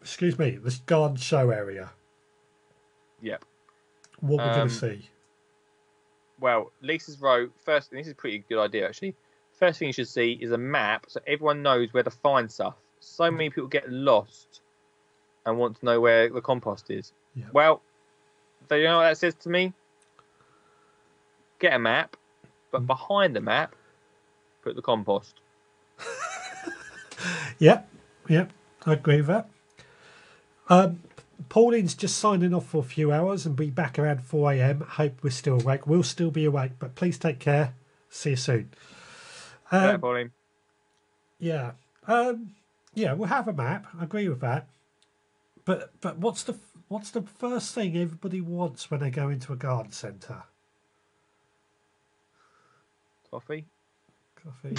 Excuse 0.01 0.37
me, 0.37 0.51
this 0.51 0.77
garden 0.77 1.17
show 1.17 1.49
area. 1.49 1.91
Yep. 3.21 3.43
What 4.19 4.37
we're 4.37 4.49
going 4.49 4.61
Um, 4.61 4.69
to 4.69 4.73
see. 4.73 5.09
Well, 6.39 6.71
Lisa's 6.81 7.19
wrote 7.19 7.51
first. 7.63 7.91
And 7.91 7.99
this 7.99 8.07
is 8.07 8.13
a 8.13 8.15
pretty 8.15 8.39
good 8.47 8.59
idea 8.61 8.87
actually. 8.87 9.15
First 9.53 9.79
thing 9.79 9.87
you 9.87 9.93
should 9.93 10.07
see 10.07 10.33
is 10.33 10.51
a 10.51 10.57
map, 10.57 11.05
so 11.07 11.19
everyone 11.25 11.63
knows 11.63 11.91
where 11.91 12.03
to 12.03 12.11
find 12.11 12.51
stuff. 12.51 12.75
So 12.99 13.31
many 13.31 13.49
people 13.49 13.67
get 13.67 13.89
lost 13.91 14.61
and 15.45 15.57
want 15.57 15.79
to 15.79 15.85
know 15.85 15.99
where 15.99 16.29
the 16.29 16.41
compost 16.41 16.91
is. 16.91 17.11
Yeah. 17.33 17.45
Well, 17.53 17.81
do 18.69 18.75
you 18.77 18.83
know 18.83 18.97
what 18.97 19.03
that 19.09 19.17
says 19.17 19.33
to 19.35 19.49
me? 19.49 19.73
Get 21.59 21.73
a 21.73 21.79
map, 21.79 22.15
but 22.71 22.83
Mm. 22.83 22.87
behind 22.87 23.35
the 23.35 23.41
map, 23.41 23.75
put 24.61 24.75
the 24.75 24.81
compost. 24.81 25.41
Yep, 27.59 27.89
yep, 28.29 28.51
I 28.85 28.93
agree 28.93 29.17
with 29.17 29.27
that. 29.27 29.49
Um, 30.69 31.01
Pauline's 31.49 31.95
just 31.95 32.17
signing 32.17 32.53
off 32.53 32.67
for 32.67 32.79
a 32.79 32.83
few 32.85 33.11
hours 33.11 33.45
and 33.45 33.55
be 33.55 33.69
back 33.69 33.97
around 33.97 34.21
4 34.21 34.53
a.m. 34.53 34.81
Hope 34.81 35.23
we're 35.23 35.29
still 35.29 35.59
awake. 35.61 35.87
We'll 35.87 36.03
still 36.03 36.31
be 36.31 36.45
awake, 36.45 36.73
but 36.79 36.95
please 36.95 37.17
take 37.17 37.39
care. 37.39 37.73
See 38.09 38.31
you 38.31 38.35
soon. 38.35 38.69
Yeah, 39.71 39.93
Um, 39.93 40.01
Pauline. 40.01 40.31
yeah, 41.39 41.71
um, 42.07 42.55
yeah, 42.93 43.13
we'll 43.13 43.27
have 43.29 43.47
a 43.47 43.53
map. 43.53 43.87
I 43.99 44.03
agree 44.03 44.27
with 44.29 44.41
that. 44.41 44.67
But 45.65 45.91
but 46.01 46.17
what's 46.17 46.43
the 46.43 46.57
what's 46.87 47.09
the 47.11 47.21
first 47.21 47.75
thing 47.75 47.97
everybody 47.97 48.39
wants 48.41 48.89
when 48.89 49.01
they 49.01 49.09
go 49.09 49.29
into 49.29 49.51
a 49.51 49.57
garden 49.57 49.91
centre? 49.91 50.43
Coffee. 53.29 53.65
Coffee. 54.47 54.77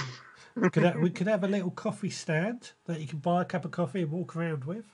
we, 0.55 0.71
could 0.71 0.83
have, 0.83 0.97
we 0.97 1.11
could 1.11 1.27
have 1.27 1.45
a 1.45 1.49
little 1.49 1.71
coffee 1.71 2.09
stand 2.09 2.73
that 2.87 3.01
you 3.01 3.07
can 3.07 3.19
buy 3.19 3.43
a 3.43 3.45
cup 3.45 3.67
of 3.67 3.71
coffee 3.71 4.03
and 4.03 4.11
walk 4.11 4.35
around 4.35 4.65
with. 4.65 4.87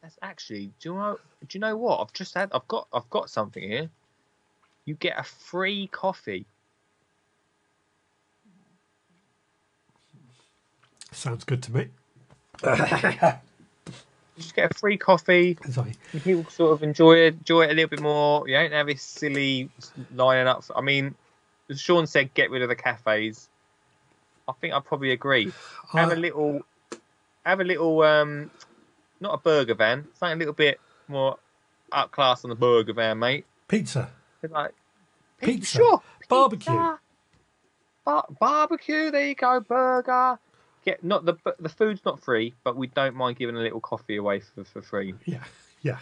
That's 0.00 0.16
actually. 0.22 0.70
Do 0.80 0.90
you 0.90 0.94
know? 0.94 1.18
Do 1.40 1.58
you 1.58 1.60
know 1.60 1.76
what? 1.76 2.00
I've 2.00 2.12
just 2.12 2.34
had. 2.34 2.50
I've 2.52 2.68
got. 2.68 2.86
I've 2.92 3.08
got 3.10 3.30
something 3.30 3.62
here. 3.62 3.90
You 4.84 4.94
get 4.94 5.18
a 5.18 5.24
free 5.24 5.88
coffee. 5.88 6.46
Sounds 11.10 11.44
good 11.44 11.62
to 11.64 11.72
me. 11.72 11.88
You 14.36 14.42
just 14.42 14.56
get 14.56 14.72
a 14.72 14.74
free 14.74 14.96
coffee. 14.96 15.56
Sorry. 15.70 15.94
People 16.10 16.50
sort 16.50 16.72
of 16.72 16.82
enjoy 16.82 17.18
it, 17.18 17.34
enjoy 17.34 17.66
it 17.66 17.70
a 17.70 17.74
little 17.74 17.88
bit 17.88 18.00
more. 18.00 18.48
You 18.48 18.54
don't 18.54 18.72
have 18.72 18.88
this 18.88 19.00
silly 19.00 19.70
lining 20.12 20.48
up. 20.48 20.64
I 20.74 20.80
mean, 20.80 21.14
as 21.70 21.80
Sean 21.80 22.08
said, 22.08 22.34
get 22.34 22.50
rid 22.50 22.62
of 22.62 22.68
the 22.68 22.74
cafes. 22.74 23.48
I 24.48 24.52
think 24.60 24.74
I 24.74 24.80
probably 24.80 25.10
agree. 25.12 25.52
Have 25.92 26.10
a 26.10 26.14
I- 26.14 26.18
little, 26.18 26.60
have 27.44 27.60
a 27.60 27.64
little, 27.64 28.02
um, 28.02 28.50
not 29.20 29.34
a 29.34 29.38
burger 29.38 29.74
van, 29.74 30.06
something 30.14 30.36
a 30.36 30.38
little 30.38 30.52
bit 30.54 30.80
more 31.08 31.38
up 31.92 32.10
class 32.10 32.44
on 32.44 32.50
the 32.50 32.56
burger 32.56 32.92
van, 32.92 33.18
mate. 33.18 33.44
Pizza. 33.68 34.10
Like 34.48 34.72
Pizza. 35.40 35.78
sure, 35.78 36.02
Barbecue. 36.28 36.72
Pizza. 36.72 36.98
Bar- 38.04 38.26
barbecue. 38.38 39.10
There 39.10 39.26
you 39.28 39.34
go, 39.34 39.60
burger. 39.60 40.38
Get 40.84 41.02
not 41.02 41.24
the 41.24 41.34
the 41.58 41.70
food's 41.70 42.04
not 42.04 42.20
free, 42.22 42.52
but 42.62 42.76
we 42.76 42.88
don't 42.88 43.16
mind 43.16 43.38
giving 43.38 43.56
a 43.56 43.60
little 43.60 43.80
coffee 43.80 44.16
away 44.16 44.40
for, 44.40 44.64
for 44.64 44.82
free. 44.82 45.14
Yeah, 45.24 45.44
yeah. 45.80 45.98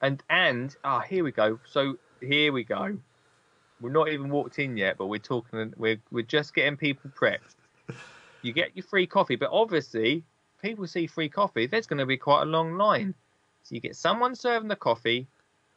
And 0.00 0.22
and 0.30 0.74
ah, 0.82 1.00
here 1.00 1.22
we 1.22 1.32
go. 1.32 1.58
So 1.70 1.98
here 2.22 2.50
we 2.52 2.64
go. 2.64 2.96
We're 3.82 3.90
not 3.90 4.08
even 4.08 4.30
walked 4.30 4.58
in 4.58 4.76
yet, 4.76 4.96
but 4.96 5.06
we're 5.06 5.18
talking. 5.18 5.74
We're 5.76 6.00
we're 6.10 6.22
just 6.22 6.54
getting 6.54 6.76
people 6.76 7.10
prepped. 7.10 7.56
You 8.42 8.52
get 8.52 8.74
your 8.74 8.84
free 8.84 9.06
coffee, 9.06 9.36
but 9.36 9.50
obviously, 9.52 10.24
people 10.62 10.86
see 10.86 11.06
free 11.06 11.28
coffee. 11.28 11.66
There's 11.66 11.86
going 11.86 11.98
to 11.98 12.06
be 12.06 12.16
quite 12.16 12.42
a 12.42 12.46
long 12.46 12.76
line. 12.78 13.14
So 13.64 13.74
you 13.74 13.80
get 13.80 13.96
someone 13.96 14.34
serving 14.34 14.68
the 14.68 14.76
coffee, 14.76 15.26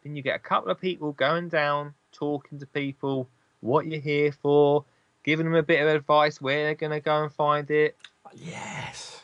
then 0.04 0.16
you 0.16 0.22
get 0.24 0.36
a 0.36 0.40
couple 0.40 0.72
of 0.72 0.80
people 0.80 1.12
going 1.12 1.50
down, 1.50 1.94
talking 2.12 2.60
to 2.60 2.66
people, 2.66 3.28
what 3.62 3.86
you're 3.86 4.00
here 4.02 4.32
for, 4.32 4.86
giving 5.24 5.46
them 5.46 5.56
a 5.56 5.64
bit 5.64 5.82
of 5.82 5.88
advice 5.88 6.42
where 6.42 6.64
they're 6.64 6.76
going 6.76 6.92
to 6.92 7.00
go 7.00 7.24
and 7.24 7.32
find 7.32 7.70
it. 7.70 7.96
Yes. 8.34 9.22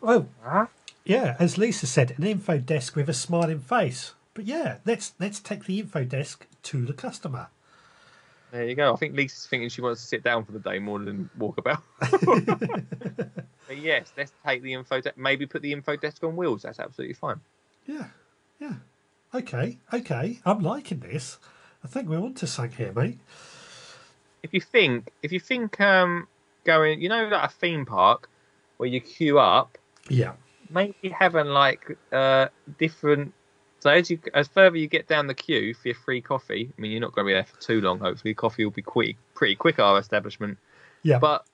Well, 0.00 0.28
Huh? 0.42 0.66
yeah, 1.04 1.36
as 1.38 1.56
Lisa 1.58 1.86
said, 1.86 2.14
an 2.16 2.24
info 2.24 2.58
desk 2.58 2.96
with 2.96 3.08
a 3.08 3.14
smiling 3.14 3.60
face. 3.60 4.14
But 4.34 4.46
yeah, 4.46 4.78
let's 4.84 5.12
let's 5.20 5.38
take 5.38 5.64
the 5.66 5.78
info 5.78 6.04
desk 6.04 6.46
to 6.64 6.84
the 6.84 6.92
customer. 6.92 7.48
There 8.54 8.68
you 8.68 8.76
go. 8.76 8.92
I 8.92 8.96
think 8.96 9.16
Lisa's 9.16 9.48
thinking 9.48 9.68
she 9.68 9.80
wants 9.80 10.00
to 10.00 10.06
sit 10.06 10.22
down 10.22 10.44
for 10.44 10.52
the 10.52 10.60
day 10.60 10.78
more 10.78 11.00
than 11.00 11.28
walk 11.36 11.58
about. 11.58 11.82
but 11.98 13.76
yes, 13.76 14.12
let's 14.16 14.30
take 14.46 14.62
the 14.62 14.74
info. 14.74 15.00
De- 15.00 15.12
maybe 15.16 15.44
put 15.44 15.60
the 15.60 15.72
info 15.72 15.96
desk 15.96 16.22
on 16.22 16.36
wheels. 16.36 16.62
That's 16.62 16.78
absolutely 16.78 17.14
fine. 17.14 17.40
Yeah, 17.84 18.06
yeah. 18.60 18.74
Okay, 19.34 19.78
okay. 19.92 20.38
I'm 20.46 20.60
liking 20.60 21.00
this. 21.00 21.38
I 21.82 21.88
think 21.88 22.08
we're 22.08 22.20
on 22.20 22.34
to 22.34 22.46
something 22.46 22.76
here, 22.76 22.92
mate. 22.92 23.18
If 24.44 24.54
you 24.54 24.60
think, 24.60 25.10
if 25.24 25.32
you 25.32 25.40
think, 25.40 25.80
um, 25.80 26.28
going, 26.62 27.00
you 27.00 27.08
know, 27.08 27.26
like 27.26 27.50
a 27.50 27.52
theme 27.52 27.84
park 27.84 28.28
where 28.76 28.88
you 28.88 29.00
queue 29.00 29.40
up, 29.40 29.78
Yeah, 30.08 30.34
maybe 30.70 31.08
having 31.08 31.46
like 31.46 31.98
uh 32.12 32.46
different. 32.78 33.34
So 33.84 33.90
as 33.90 34.10
you 34.10 34.18
as 34.32 34.48
further 34.48 34.78
you 34.78 34.86
get 34.86 35.08
down 35.08 35.26
the 35.26 35.34
queue 35.34 35.74
for 35.74 35.88
your 35.88 35.94
free 35.94 36.22
coffee, 36.22 36.72
I 36.74 36.80
mean, 36.80 36.90
you're 36.90 37.02
not 37.02 37.12
going 37.14 37.26
to 37.26 37.28
be 37.28 37.34
there 37.34 37.44
for 37.44 37.60
too 37.60 37.82
long. 37.82 37.98
Hopefully, 37.98 38.32
coffee 38.32 38.64
will 38.64 38.72
be 38.72 38.80
quick, 38.80 39.18
pretty 39.34 39.54
quick 39.56 39.78
at 39.78 39.84
our 39.84 39.98
establishment. 39.98 40.56
yeah, 41.02 41.18
But 41.18 41.44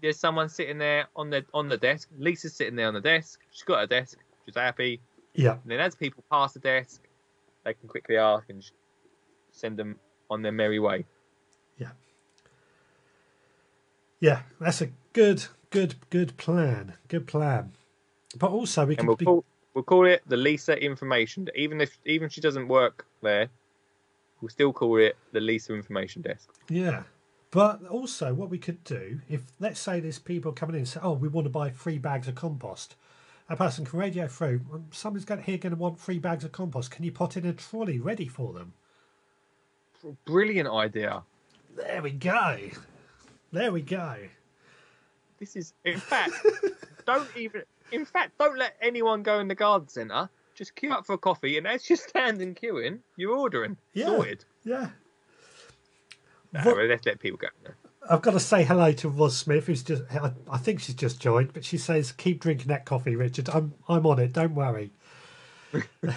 there's 0.00 0.18
someone 0.18 0.48
sitting 0.48 0.78
there 0.78 1.06
on 1.14 1.30
the 1.30 1.44
on 1.54 1.68
the 1.68 1.76
desk. 1.76 2.08
Lisa's 2.18 2.52
sitting 2.52 2.74
there 2.74 2.88
on 2.88 2.94
the 2.94 3.00
desk. 3.00 3.38
She's 3.52 3.62
got 3.62 3.80
a 3.80 3.86
desk. 3.86 4.18
She's 4.44 4.56
happy. 4.56 4.98
yeah, 5.34 5.52
And 5.52 5.70
then 5.70 5.78
as 5.78 5.94
people 5.94 6.24
pass 6.32 6.52
the 6.52 6.58
desk, 6.58 7.00
they 7.62 7.74
can 7.74 7.88
quickly 7.88 8.16
ask 8.16 8.50
and 8.50 8.68
send 9.52 9.76
them 9.76 10.00
on 10.30 10.42
their 10.42 10.50
merry 10.50 10.80
way. 10.80 11.04
Yeah. 11.78 11.90
Yeah, 14.18 14.42
that's 14.60 14.80
a 14.80 14.88
good, 15.12 15.44
good, 15.70 15.94
good 16.10 16.36
plan. 16.36 16.94
Good 17.06 17.28
plan. 17.28 17.70
But 18.36 18.50
also, 18.50 18.84
we 18.84 18.96
And 18.96 19.06
could 19.06 19.24
we'll 19.24 19.42
be, 19.42 19.46
we'll 19.74 19.84
call 19.84 20.06
it 20.06 20.22
the 20.26 20.36
Lisa 20.36 20.82
Information. 20.82 21.48
Even 21.54 21.80
if 21.80 21.98
even 22.04 22.26
if 22.26 22.32
she 22.32 22.40
doesn't 22.40 22.68
work 22.68 23.06
there, 23.22 23.48
we'll 24.40 24.48
still 24.48 24.72
call 24.72 24.96
it 24.98 25.16
the 25.32 25.40
Lisa 25.40 25.74
Information 25.74 26.22
Desk. 26.22 26.48
yeah. 26.68 27.04
But 27.50 27.84
also, 27.86 28.32
what 28.32 28.48
we 28.48 28.56
could 28.56 28.82
do 28.82 29.20
if 29.28 29.42
let's 29.60 29.78
say 29.78 30.00
there's 30.00 30.18
people 30.18 30.52
coming 30.52 30.74
in 30.74 30.80
and 30.80 30.88
say, 30.88 31.00
"Oh, 31.02 31.12
we 31.12 31.28
want 31.28 31.44
to 31.44 31.50
buy 31.50 31.68
three 31.68 31.98
bags 31.98 32.26
of 32.26 32.34
compost." 32.34 32.96
A 33.50 33.56
person 33.56 33.84
can 33.84 33.98
radio 33.98 34.26
through. 34.26 34.62
"Um, 34.72 34.86
Somebody's 34.90 35.26
got 35.26 35.40
here 35.42 35.58
going 35.58 35.74
to 35.74 35.78
want 35.78 36.00
three 36.00 36.18
bags 36.18 36.44
of 36.44 36.52
compost. 36.52 36.90
Can 36.90 37.04
you 37.04 37.12
put 37.12 37.36
in 37.36 37.44
a 37.44 37.52
trolley 37.52 37.98
ready 38.00 38.26
for 38.26 38.54
them? 38.54 38.72
Brilliant 40.24 40.68
idea. 40.68 41.22
There 41.76 42.00
we 42.00 42.12
go. 42.12 42.58
There 43.52 43.70
we 43.70 43.82
go. 43.82 44.16
This 45.38 45.54
is, 45.56 45.74
in 45.84 45.98
fact, 45.98 46.32
don't 47.06 47.28
even. 47.36 47.62
In 47.92 48.04
fact, 48.04 48.38
don't 48.38 48.58
let 48.58 48.76
anyone 48.80 49.22
go 49.22 49.38
in 49.38 49.48
the 49.48 49.54
garden 49.54 49.88
centre. 49.88 50.28
Just 50.54 50.74
queue 50.74 50.92
up 50.92 51.06
for 51.06 51.14
a 51.14 51.18
coffee, 51.18 51.56
and 51.56 51.66
as 51.66 51.88
you're 51.88 51.96
standing 51.96 52.54
queuing, 52.54 52.98
you're 53.16 53.36
ordering. 53.36 53.76
Yeah. 53.94 54.06
Sorted. 54.06 54.44
Yeah. 54.64 54.88
What- 56.62 56.76
let's 56.76 57.06
let 57.06 57.20
people 57.20 57.38
go. 57.38 57.48
I've 58.10 58.20
got 58.22 58.32
to 58.32 58.40
say 58.40 58.64
hello 58.64 58.90
to 58.92 59.08
Roz 59.08 59.36
Smith, 59.36 59.66
who's 59.66 59.84
just, 59.84 60.02
I, 60.10 60.32
I 60.50 60.58
think 60.58 60.80
she's 60.80 60.96
just 60.96 61.20
joined, 61.20 61.52
but 61.52 61.64
she 61.64 61.78
says, 61.78 62.10
keep 62.10 62.40
drinking 62.40 62.66
that 62.66 62.84
coffee, 62.84 63.14
Richard. 63.14 63.48
I'm, 63.48 63.74
I'm 63.88 64.04
on 64.06 64.18
it, 64.18 64.32
don't 64.32 64.56
worry. 64.56 64.90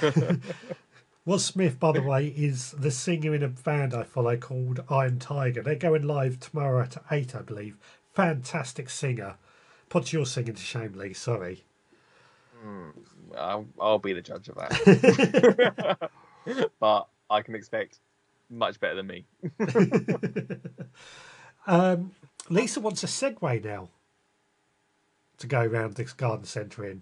Roz 1.28 1.46
Smith, 1.46 1.80
by 1.80 1.92
the 1.92 2.02
way, 2.02 2.28
is 2.28 2.72
the 2.72 2.90
singer 2.90 3.36
in 3.36 3.44
a 3.44 3.50
band 3.50 3.94
I 3.94 4.02
follow 4.04 4.36
called 4.36 4.84
Iron 4.90 5.20
Tiger. 5.20 5.62
They're 5.62 5.76
going 5.76 6.08
live 6.08 6.40
tomorrow 6.40 6.82
at 6.82 6.98
8, 7.12 7.36
I 7.36 7.42
believe. 7.44 7.78
Fantastic 8.14 8.90
singer. 8.90 9.36
Put 9.96 10.12
your 10.12 10.26
singing 10.26 10.56
to 10.56 10.62
shame, 10.62 10.92
Lee, 10.98 11.14
sorry. 11.14 11.64
I'll, 13.38 13.66
I'll 13.80 13.98
be 13.98 14.12
the 14.12 14.22
judge 14.22 14.50
of 14.50 14.56
that. 14.56 16.10
but 16.82 17.08
I 17.30 17.42
can 17.42 17.56
expect 17.56 18.00
much 18.50 18.78
better 18.82 18.96
than 18.96 19.08
me. 19.08 19.26
Um, 21.68 22.12
Lisa 22.50 22.82
wants 22.82 23.04
a 23.04 23.08
Segway 23.08 23.64
now 23.64 23.88
to 25.38 25.48
go 25.48 25.62
around 25.62 25.94
this 25.94 26.12
garden 26.12 26.46
centre 26.46 26.86
in. 26.86 27.02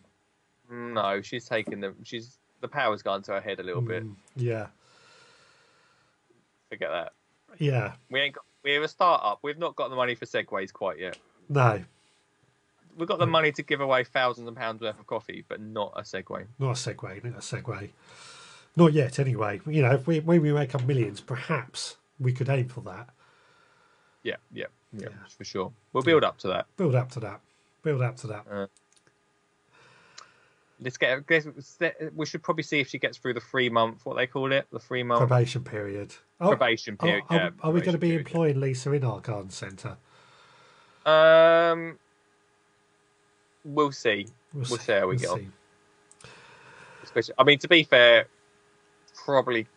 No, 0.71 1.19
she's 1.23 1.45
taken 1.45 1.81
the. 1.81 1.95
She's 2.03 2.37
the 2.61 2.67
power's 2.67 3.01
gone 3.01 3.23
to 3.23 3.31
her 3.33 3.41
head 3.41 3.59
a 3.59 3.63
little 3.63 3.81
bit. 3.81 4.03
Mm, 4.03 4.15
yeah, 4.35 4.67
Forget 6.69 6.91
that. 6.91 7.13
yeah, 7.57 7.93
We 8.11 8.19
ain't 8.21 8.35
got. 8.35 8.45
We're 8.63 8.83
a 8.83 8.87
start-up. 8.87 9.39
We've 9.41 9.57
not 9.57 9.75
got 9.75 9.89
the 9.89 9.95
money 9.97 10.13
for 10.15 10.25
segways 10.25 10.71
quite 10.71 10.99
yet. 10.99 11.17
no, 11.49 11.83
We've 12.97 13.07
got 13.07 13.19
the 13.19 13.25
money 13.27 13.51
to 13.53 13.63
give 13.63 13.81
away 13.81 14.03
thousands 14.03 14.47
of 14.47 14.55
pounds 14.55 14.81
worth 14.81 14.99
of 14.99 15.07
coffee, 15.07 15.43
but 15.47 15.59
not 15.61 15.93
a 15.95 16.01
segway. 16.01 16.45
not 16.59 16.69
a 16.71 16.73
Segway, 16.73 17.23
not 17.23 17.33
a 17.35 17.37
Segway. 17.39 17.89
Not 18.75 18.93
yet, 18.93 19.19
anyway. 19.19 19.61
You 19.67 19.81
know, 19.83 19.91
if 19.93 20.07
we 20.07 20.19
when 20.19 20.41
we 20.41 20.51
make 20.53 20.73
up 20.75 20.83
millions, 20.85 21.21
perhaps 21.21 21.97
we 22.19 22.33
could 22.33 22.49
aim 22.49 22.67
for 22.69 22.81
that. 22.81 23.09
Yeah, 24.23 24.37
yeah, 24.51 24.65
yeah, 24.91 25.09
Yeah. 25.09 25.15
for 25.37 25.43
sure. 25.43 25.71
We'll 25.91 26.03
build 26.03 26.23
up 26.23 26.37
to 26.39 26.47
that. 26.47 26.65
Build 26.77 26.95
up 26.95 27.09
to 27.11 27.19
that. 27.21 27.41
Build 27.83 28.01
up 28.01 28.15
to 28.17 28.27
that. 28.27 28.69
Let's 30.79 30.97
get. 30.97 31.23
We 32.15 32.25
should 32.25 32.43
probably 32.43 32.63
see 32.63 32.79
if 32.79 32.89
she 32.89 32.97
gets 32.99 33.17
through 33.17 33.35
the 33.35 33.39
three 33.39 33.69
month. 33.69 34.05
What 34.05 34.17
they 34.17 34.27
call 34.27 34.51
it, 34.51 34.65
the 34.71 34.79
three 34.79 35.03
month 35.03 35.19
Probation 35.19 35.63
period. 35.63 36.13
Oh, 36.41 36.49
probation 36.49 36.97
period. 36.97 37.23
are- 37.29 37.35
yeah, 37.35 37.49
are 37.61 37.71
we 37.71 37.79
going 37.81 37.93
to 37.93 37.97
be 37.97 38.09
period, 38.09 38.27
employing 38.27 38.59
Lisa 38.59 38.91
in 38.91 39.03
our 39.03 39.19
garden 39.21 39.49
centre? 39.49 39.97
Um, 41.05 41.99
we'll 43.63 43.91
see. 43.91 44.27
We'll, 44.53 44.65
We'll 44.69 44.79
see 44.79 44.93
how 44.93 45.01
we 45.01 45.17
we'll 45.17 45.37
get 45.37 47.25
see. 47.25 47.33
I 47.37 47.43
mean, 47.43 47.59
to 47.59 47.67
be 47.67 47.83
fair, 47.83 48.27
probably 49.25 49.67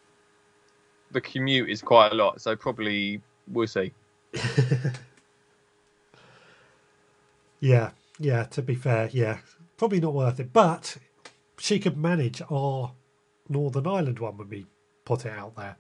the 1.11 1.21
commute 1.21 1.71
is 1.71 1.83
quite 1.83 2.13
a 2.13 2.15
lot, 2.15 2.41
so 2.41 2.57
probably 2.57 3.21
we'll 3.49 3.67
see. 3.67 3.93
Yeah, 7.61 7.91
yeah. 8.19 8.45
To 8.45 8.63
be 8.63 8.75
fair, 8.75 9.09
yeah, 9.13 9.39
probably 9.77 10.01
not 10.01 10.15
worth 10.15 10.41
it. 10.41 10.53
But 10.53 10.97
she 11.59 11.79
could 11.79 11.97
manage 11.97 12.43
our 12.51 12.93
Northern 13.49 13.87
Ireland 13.87 14.19
one 14.19 14.37
when 14.37 14.49
we 14.49 14.67
put 15.05 15.25
it 15.25 15.33
out 15.33 15.57
there. 15.57 15.77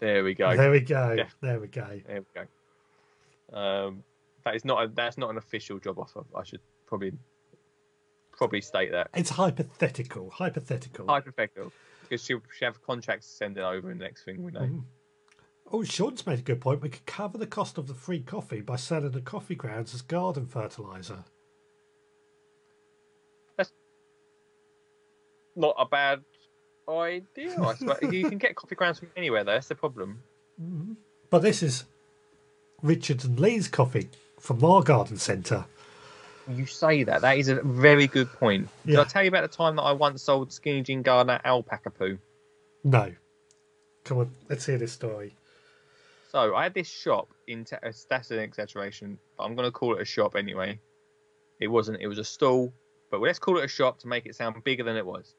There 0.00 0.24
we 0.24 0.34
go. 0.34 0.56
There 0.56 0.70
we 0.70 0.80
go. 0.80 1.12
Yeah. 1.16 1.28
There 1.40 1.60
we 1.60 1.68
go. 1.68 2.00
There 2.06 2.20
we 2.20 2.42
go. 3.52 3.58
Um, 3.58 4.04
that 4.44 4.54
is 4.54 4.64
not 4.64 4.84
a, 4.84 4.88
that's 4.88 5.18
not 5.18 5.30
an 5.30 5.36
official 5.36 5.78
job 5.78 5.98
offer. 5.98 6.24
I 6.34 6.44
should 6.44 6.60
probably 6.88 7.12
probably 8.32 8.60
state 8.60 8.90
that 8.92 9.10
It's 9.14 9.30
hypothetical. 9.30 10.30
Hypothetical. 10.30 11.06
hypothetical 11.06 11.72
because 12.02 12.24
she'll 12.24 12.40
she 12.56 12.64
have 12.64 12.82
contracts 12.82 13.28
to 13.28 13.32
send 13.34 13.58
it 13.58 13.62
over, 13.62 13.90
and 13.90 14.00
the 14.00 14.04
next 14.04 14.24
thing 14.24 14.42
we 14.42 14.50
know. 14.52 14.60
Mhm. 14.60 14.84
Oh, 15.70 15.82
Sean's 15.84 16.26
made 16.26 16.38
a 16.38 16.42
good 16.42 16.60
point. 16.62 16.80
We 16.80 16.88
could 16.88 17.04
cover 17.04 17.36
the 17.36 17.46
cost 17.46 17.76
of 17.76 17.86
the 17.88 17.94
free 17.94 18.20
coffee 18.22 18.62
by 18.62 18.76
selling 18.76 19.10
the 19.10 19.20
coffee 19.20 19.54
grounds 19.54 19.92
as 19.94 20.00
garden 20.00 20.46
fertilizer. 20.46 21.24
That's 23.56 23.70
not 25.54 25.74
a 25.78 25.84
bad 25.84 26.24
idea. 26.88 27.60
I 27.60 27.74
suppose 27.74 27.98
you 28.12 28.28
can 28.30 28.38
get 28.38 28.56
coffee 28.56 28.76
grounds 28.76 28.98
from 29.00 29.10
anywhere. 29.16 29.44
Though 29.44 29.52
that's 29.52 29.68
the 29.68 29.74
problem. 29.74 30.22
But 31.28 31.40
this 31.42 31.62
is 31.62 31.84
Richard 32.82 33.24
and 33.24 33.38
Lee's 33.38 33.68
coffee 33.68 34.08
from 34.40 34.64
our 34.64 34.82
garden 34.82 35.18
centre. 35.18 35.66
You 36.48 36.66
say 36.66 37.02
that. 37.04 37.20
That 37.22 37.38
is 37.38 37.48
a 37.48 37.56
very 37.62 38.06
good 38.06 38.32
point. 38.32 38.68
Did 38.86 38.94
Yeah. 38.94 39.00
I 39.02 39.04
tell 39.04 39.22
you 39.22 39.28
about 39.28 39.42
the 39.50 39.54
time 39.56 39.76
that 39.76 39.82
I 39.82 39.92
once 39.92 40.22
sold 40.22 40.52
Skinny 40.52 40.82
Jean 40.82 41.02
Gardener 41.02 41.40
alpaca 41.44 41.90
poo? 41.90 42.18
No. 42.84 43.12
Come 44.04 44.18
on, 44.18 44.34
let's 44.48 44.64
hear 44.64 44.78
this 44.78 44.92
story. 44.92 45.34
So 46.30 46.54
I 46.54 46.62
had 46.62 46.74
this 46.74 46.88
shop 46.88 47.28
in. 47.46 47.64
Te- 47.64 47.76
uh, 47.76 47.92
that's 48.08 48.30
an 48.30 48.38
exaggeration, 48.38 49.18
but 49.36 49.44
I'm 49.44 49.54
going 49.54 49.66
to 49.66 49.72
call 49.72 49.96
it 49.96 50.02
a 50.02 50.04
shop 50.04 50.36
anyway. 50.36 50.78
It 51.60 51.68
wasn't. 51.68 52.00
It 52.00 52.06
was 52.06 52.18
a 52.18 52.24
stall, 52.24 52.72
but 53.10 53.20
let's 53.20 53.38
call 53.38 53.58
it 53.58 53.64
a 53.64 53.68
shop 53.68 53.98
to 54.00 54.08
make 54.08 54.26
it 54.26 54.34
sound 54.36 54.62
bigger 54.64 54.84
than 54.84 54.96
it 54.96 55.04
was. 55.04 55.34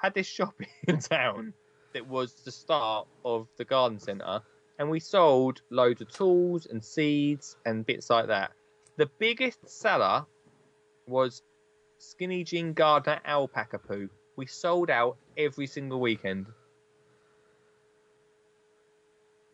Had 0.00 0.14
this 0.14 0.26
shop 0.38 0.54
in 0.88 0.98
town 0.98 1.54
that 1.94 2.06
was 2.06 2.32
the 2.44 2.50
start 2.50 3.06
of 3.24 3.46
the 3.56 3.64
garden 3.64 3.98
centre, 3.98 4.40
and 4.78 4.90
we 4.90 5.00
sold 5.00 5.62
loads 5.70 6.00
of 6.00 6.10
tools 6.10 6.66
and 6.66 6.84
seeds 6.84 7.56
and 7.64 7.86
bits 7.86 8.10
like 8.10 8.26
that. 8.26 8.52
The 8.96 9.06
biggest 9.18 9.68
seller 9.68 10.26
was 11.12 11.42
Skinny 11.98 12.42
Jean 12.42 12.72
Gardener 12.72 13.20
alpaca 13.24 13.78
poo. 13.78 14.08
We 14.34 14.46
sold 14.46 14.90
out 14.90 15.18
every 15.36 15.66
single 15.66 16.00
weekend. 16.00 16.46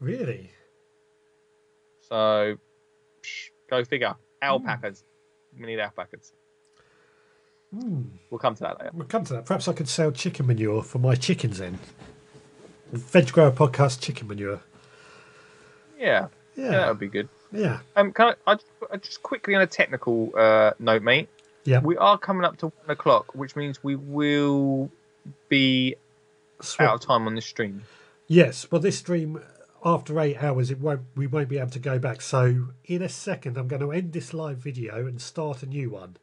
Really? 0.01 0.51
So, 2.01 2.57
psh, 3.23 3.51
go 3.69 3.85
figure. 3.85 4.15
Alpacas. 4.41 5.05
We 5.59 5.67
need 5.67 5.81
alpacas. 5.81 6.33
Hmm. 7.75 8.03
We'll 8.31 8.39
come 8.39 8.55
to 8.55 8.61
that 8.63 8.79
later. 8.79 8.91
We'll 8.95 9.07
come 9.07 9.25
to 9.25 9.35
that. 9.35 9.45
Perhaps 9.45 9.69
I 9.69 9.73
could 9.73 9.89
sell 9.89 10.11
chicken 10.11 10.47
manure 10.47 10.83
for 10.83 10.99
my 10.99 11.17
chickens 11.17 11.59
then. 11.59 11.79
Veg 12.93 13.31
Grower 13.33 13.51
Podcast 13.51 14.01
chicken 14.01 14.29
manure. 14.29 14.63
Yeah, 15.99 16.29
yeah, 16.57 16.71
that 16.71 16.89
would 16.89 16.99
be 16.99 17.09
good. 17.09 17.29
Yeah. 17.53 17.81
Um, 17.97 18.13
can 18.13 18.35
I, 18.47 18.53
I, 18.53 18.59
I 18.93 18.97
just 18.97 19.23
quickly 19.23 19.55
on 19.55 19.63
a 19.63 19.67
technical 19.67 20.33
uh, 20.37 20.73
note, 20.79 21.03
mate? 21.03 21.29
Yeah. 21.69 21.81
We 21.81 21.99
are 21.99 22.17
coming 22.17 22.45
up 22.45 22.57
to 22.59 22.69
one 22.69 22.91
o'clock, 22.91 23.35
which 23.35 23.55
means 23.55 23.85
we 23.85 23.95
will 23.95 24.91
be 25.51 25.97
Swap- 26.63 26.89
out 26.89 26.95
of 26.95 27.01
time 27.03 27.27
on 27.27 27.35
the 27.35 27.43
stream. 27.43 27.83
Yes, 28.27 28.71
well, 28.71 28.81
this 28.81 28.99
stream 28.99 29.43
after 29.85 30.19
eight 30.19 30.43
hours, 30.43 30.71
it 30.71 30.81
won't. 30.81 31.03
We 31.15 31.27
won't 31.27 31.51
be 31.51 31.59
able 31.59 31.71
to 31.73 31.79
go 31.79 31.99
back. 31.99 32.23
So 32.23 32.69
in 32.87 33.03
a 33.03 33.09
second, 33.11 33.59
I'm 33.59 33.69
going 33.69 33.83
to 33.83 33.93
end 33.93 34.15
this 34.15 34.33
live 34.33 34.57
video 34.57 35.07
and 35.07 35.21
start 35.21 35.63
a 35.63 35.67
new 35.67 35.91
one. 35.91 36.17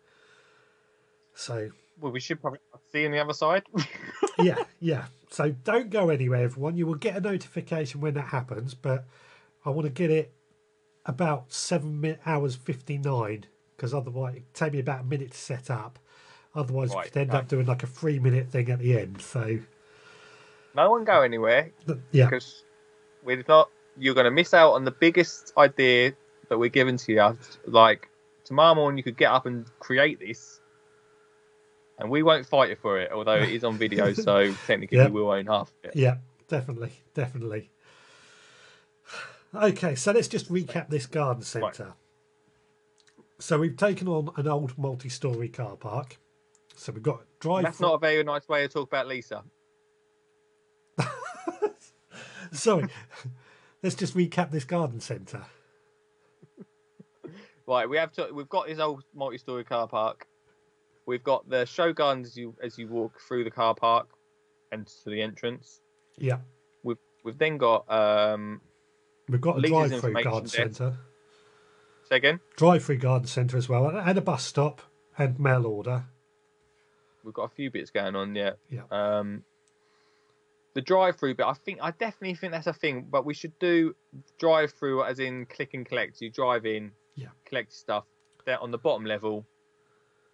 So 1.35 1.69
Well, 1.99 2.11
we 2.11 2.19
should 2.19 2.41
probably 2.41 2.59
see 2.91 3.05
on 3.05 3.11
the 3.11 3.19
other 3.19 3.33
side. 3.33 3.63
yeah, 4.39 4.63
yeah. 4.79 5.05
So 5.29 5.51
don't 5.51 5.91
go 5.91 6.09
anywhere, 6.09 6.43
everyone. 6.43 6.75
You 6.75 6.87
will 6.87 6.95
get 6.95 7.17
a 7.17 7.21
notification 7.21 8.01
when 8.01 8.15
that 8.15 8.29
happens, 8.29 8.73
but 8.73 9.05
I 9.63 9.69
want 9.69 9.85
to 9.85 9.91
get 9.91 10.09
it 10.09 10.33
about 11.05 11.53
seven 11.53 12.17
hours 12.25 12.55
fifty 12.55 12.97
nine 12.97 13.45
because 13.75 13.93
otherwise 13.93 14.35
it 14.37 14.43
take 14.53 14.73
me 14.73 14.79
about 14.79 15.01
a 15.01 15.03
minute 15.03 15.31
to 15.31 15.37
set 15.37 15.69
up. 15.69 15.99
Otherwise, 16.53 16.89
we 16.91 16.95
Right, 16.95 17.11
could 17.11 17.17
end 17.21 17.33
right. 17.33 17.39
up 17.39 17.47
doing 17.49 17.65
like 17.65 17.83
a 17.83 17.87
three 17.87 18.17
minute 18.19 18.47
thing 18.49 18.69
at 18.69 18.79
the 18.79 18.97
end. 18.97 19.21
So 19.21 19.59
no 20.75 20.89
one 20.91 21.03
go 21.03 21.21
anywhere 21.21 21.71
yeah, 22.11 22.25
because 22.25 22.63
we're 23.23 23.43
not. 23.47 23.69
You're 23.97 24.13
going 24.13 24.25
to 24.25 24.31
miss 24.31 24.53
out 24.53 24.71
on 24.73 24.83
the 24.85 24.91
biggest 24.91 25.53
idea 25.57 26.13
that 26.49 26.57
we're 26.57 26.69
giving 26.69 26.97
to 26.97 27.11
you. 27.13 27.37
Like 27.65 28.09
tomorrow 28.43 28.75
morning, 28.75 28.97
you 28.97 29.03
could 29.03 29.17
get 29.17 29.31
up 29.31 29.45
and 29.45 29.65
create 29.79 30.19
this, 30.19 30.59
and 31.99 32.09
we 32.09 32.23
won't 32.23 32.45
fight 32.45 32.69
you 32.69 32.75
for 32.77 32.99
it. 32.99 33.11
Although 33.11 33.37
it 33.37 33.49
is 33.49 33.63
on 33.63 33.77
video, 33.77 34.13
so 34.27 34.53
technically 34.67 34.97
Yeah. 34.97 35.07
we 35.09 35.21
will 35.21 35.31
own 35.31 35.45
half 35.47 35.71
of 35.83 35.89
it. 35.91 35.95
yeah, 35.95 36.17
definitely, 36.47 36.91
definitely. 37.13 37.69
Okay, 39.53 39.95
so 39.95 40.11
let's 40.11 40.27
just 40.27 40.51
recap 40.51 40.89
this 40.89 41.05
garden 41.05 41.41
centre. 41.43 41.93
So 43.39 43.59
we've 43.59 43.75
taken 43.75 44.07
on 44.07 44.29
an 44.37 44.47
old 44.47 44.77
multi-story 44.77 45.49
car 45.49 45.75
park. 45.75 46.17
So 46.75 46.91
we've 46.91 47.03
got 47.03 47.23
drive. 47.39 47.63
That's 47.63 47.79
not 47.79 47.95
a 47.95 47.97
very 47.97 48.23
nice 48.23 48.47
way 48.47 48.61
to 48.61 48.67
talk 48.67 48.87
about 48.87 49.07
Lisa. 49.07 49.43
Sorry, 52.51 52.87
let's 53.83 53.95
just 53.95 54.15
recap 54.15 54.51
this 54.51 54.65
garden 54.65 54.99
centre. 54.99 55.45
Right, 57.67 57.89
we 57.89 57.97
have 57.97 58.11
to. 58.13 58.29
We've 58.31 58.49
got 58.49 58.69
his 58.69 58.79
old 58.79 59.03
multi-story 59.13 59.63
car 59.63 59.87
park. 59.87 60.27
We've 61.05 61.23
got 61.23 61.49
the 61.49 61.65
show 61.65 61.93
gardens 61.93 62.27
as 62.27 62.37
you 62.37 62.55
as 62.61 62.77
you 62.77 62.87
walk 62.87 63.19
through 63.27 63.43
the 63.43 63.51
car 63.51 63.73
park 63.73 64.07
and 64.71 64.85
to 65.03 65.09
the 65.09 65.21
entrance. 65.21 65.81
Yeah, 66.17 66.37
We've 66.83 66.97
we've 67.23 67.37
then 67.37 67.57
got 67.57 67.91
um. 67.91 68.61
we've 69.27 69.41
got 69.41 69.57
a 69.57 69.67
drive-through 69.67 70.23
garden 70.23 70.47
centre, 70.47 70.97
Say 72.09 72.17
again. 72.17 72.39
drive-through 72.55 72.97
garden 72.97 73.27
centre 73.27 73.57
as 73.57 73.67
well, 73.67 73.87
and 73.87 74.17
a 74.17 74.21
bus 74.21 74.43
stop 74.43 74.81
and 75.17 75.39
mail 75.39 75.65
order. 75.65 76.05
We've 77.23 77.33
got 77.33 77.43
a 77.51 77.55
few 77.55 77.71
bits 77.71 77.89
going 77.89 78.15
on. 78.15 78.35
Yeah. 78.35 78.51
Yeah. 78.69 78.83
Um. 78.91 79.43
The 80.75 80.81
drive-through 80.81 81.35
bit, 81.35 81.45
I 81.45 81.53
think, 81.53 81.79
I 81.81 81.91
definitely 81.91 82.35
think 82.35 82.51
that's 82.51 82.67
a 82.67 82.73
thing, 82.73 83.07
but 83.09 83.25
we 83.25 83.33
should 83.33 83.57
do 83.59 83.95
drive-through 84.37 85.05
as 85.05 85.19
in 85.19 85.45
click 85.45 85.73
and 85.73 85.85
collect. 85.85 86.19
You 86.19 86.29
drive 86.29 86.65
in, 86.65 86.91
Yeah. 87.15 87.29
collect 87.45 87.71
stuff. 87.71 88.03
Then 88.45 88.57
on 88.57 88.71
the 88.71 88.77
bottom 88.77 89.05
level, 89.05 89.45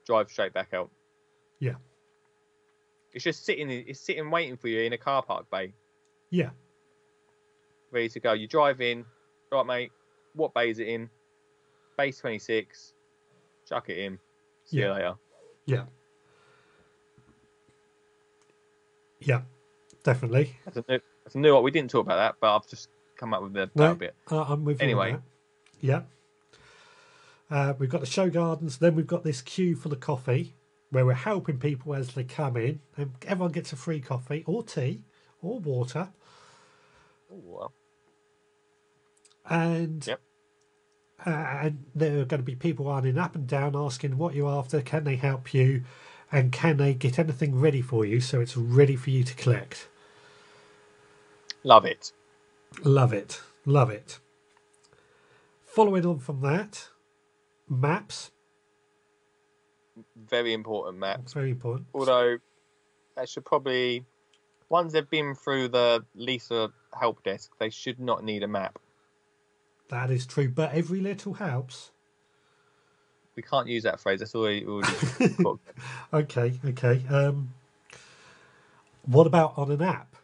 drive 0.08 0.32
straight 0.32 0.52
back 0.52 0.74
out. 0.74 0.90
Yeah. 1.60 1.76
It's 3.14 3.24
just 3.24 3.46
sitting, 3.46 3.70
it's 3.70 4.00
sitting 4.02 4.32
waiting 4.32 4.58
for 4.58 4.68
you 4.68 4.82
in 4.82 4.94
a 4.94 4.98
car 4.98 5.22
park 5.22 5.46
bay. 5.52 5.74
Yeah, 6.32 6.50
ready 7.92 8.10
to 8.10 8.20
go. 8.20 8.34
You 8.34 8.48
drive 8.48 8.82
in, 8.82 9.06
right, 9.52 9.66
mate. 9.66 9.92
What 10.34 10.54
bay 10.56 10.72
is 10.72 10.80
it 10.80 10.88
in? 10.88 11.10
Base 12.02 12.18
26. 12.18 12.94
Chuck 13.70 13.88
it 13.90 14.00
in. 14.00 14.18
See 14.66 14.78
Yeah. 14.80 14.86
you 14.88 14.94
later. 14.94 15.14
yeah, 15.68 15.86
yeah, 19.20 19.42
definitely. 20.04 20.56
That's 20.66 20.78
a 20.78 20.84
new. 20.90 21.00
That's 21.24 21.36
a 21.36 21.38
new. 21.38 21.60
We 21.60 21.70
didn't 21.70 21.92
talk 21.92 22.08
about 22.08 22.16
that, 22.16 22.36
but 22.42 22.56
I've 22.56 22.68
just 22.68 22.90
come 23.18 23.36
up 23.36 23.44
with 23.44 23.54
the 23.54 23.70
No, 23.76 23.90
that 23.90 24.00
bit. 24.00 24.16
uh, 24.32 24.42
I'm 24.42 24.66
with. 24.66 24.82
Anyway. 24.82 25.16
yeah. 25.80 26.02
Uh, 27.52 27.74
we've 27.78 27.90
got 27.90 28.00
the 28.02 28.08
show 28.08 28.32
gardens. 28.32 28.80
Then 28.80 28.96
we've 28.96 29.06
got 29.06 29.24
this 29.24 29.44
queue 29.44 29.76
for 29.76 29.90
the 29.90 29.96
coffee, 29.96 30.56
where 30.90 31.06
we're 31.06 31.14
helping 31.14 31.60
people 31.60 31.94
as 31.94 32.16
they 32.16 32.24
come 32.24 32.58
in, 32.58 32.82
and 32.98 33.12
everyone 33.28 33.52
gets 33.52 33.72
a 33.74 33.76
free 33.76 34.00
coffee 34.00 34.44
or 34.48 34.64
tea 34.64 35.04
or 35.40 35.60
water. 35.60 36.10
Ooh, 37.32 37.44
well, 37.46 37.74
And 39.46 40.08
Yep. 40.08 40.20
Uh, 41.26 41.30
and 41.30 41.86
there 41.94 42.20
are 42.20 42.26
going 42.26 42.40
to 42.42 42.46
be 42.46 42.56
people 42.56 42.86
running 42.86 43.18
up 43.18 43.36
and 43.36 43.48
down 43.48 43.76
asking 43.76 44.18
what 44.18 44.34
you're 44.34 44.50
after, 44.50 44.82
can 44.82 45.04
they 45.04 45.16
help 45.16 45.54
you, 45.54 45.84
and 46.32 46.52
can 46.52 46.78
they 46.78 46.94
get 46.94 47.20
anything 47.20 47.60
ready 47.60 47.82
for 47.82 48.06
you 48.06 48.20
so 48.20 48.42
it's 48.42 48.58
ready 48.58 48.96
for 48.96 49.10
you 49.10 49.24
to 49.24 49.36
collect. 49.36 49.88
love 51.64 51.86
it. 51.86 52.12
Love 52.84 53.14
it. 53.14 53.42
Love 53.66 53.90
it. 53.90 54.20
Following 55.66 56.06
on 56.06 56.20
from 56.20 56.42
that, 56.42 56.90
maps. 57.70 58.32
Very 60.16 60.54
important 60.54 60.98
maps. 60.98 61.34
Very 61.34 61.52
important. 61.52 61.88
Although, 61.94 62.38
that 63.16 63.30
should 63.30 63.46
probably. 63.46 64.06
Once 64.70 64.94
they've 64.94 65.10
been 65.10 65.36
through 65.36 65.68
the 65.68 66.04
Lisa 66.16 66.72
help 66.98 67.24
desk, 67.24 67.52
they 67.60 67.70
should 67.70 68.00
not 68.00 68.24
need 68.24 68.42
a 68.42 68.48
map. 68.48 68.80
That 69.92 70.10
is 70.10 70.26
true, 70.26 70.50
but 70.50 70.74
every 70.74 71.02
little 71.02 71.34
helps. 71.34 71.92
We 73.36 73.44
can't 73.44 73.68
use 73.68 73.84
that 73.84 74.00
phrase. 74.00 74.20
That's 74.20 74.36
already 74.36 74.66
already. 74.66 74.96
Okay, 76.14 76.54
okay. 76.66 77.04
Um, 77.10 77.54
what 79.06 79.28
about 79.28 79.58
on 79.58 79.72
an 79.72 79.82
app? 79.82 80.16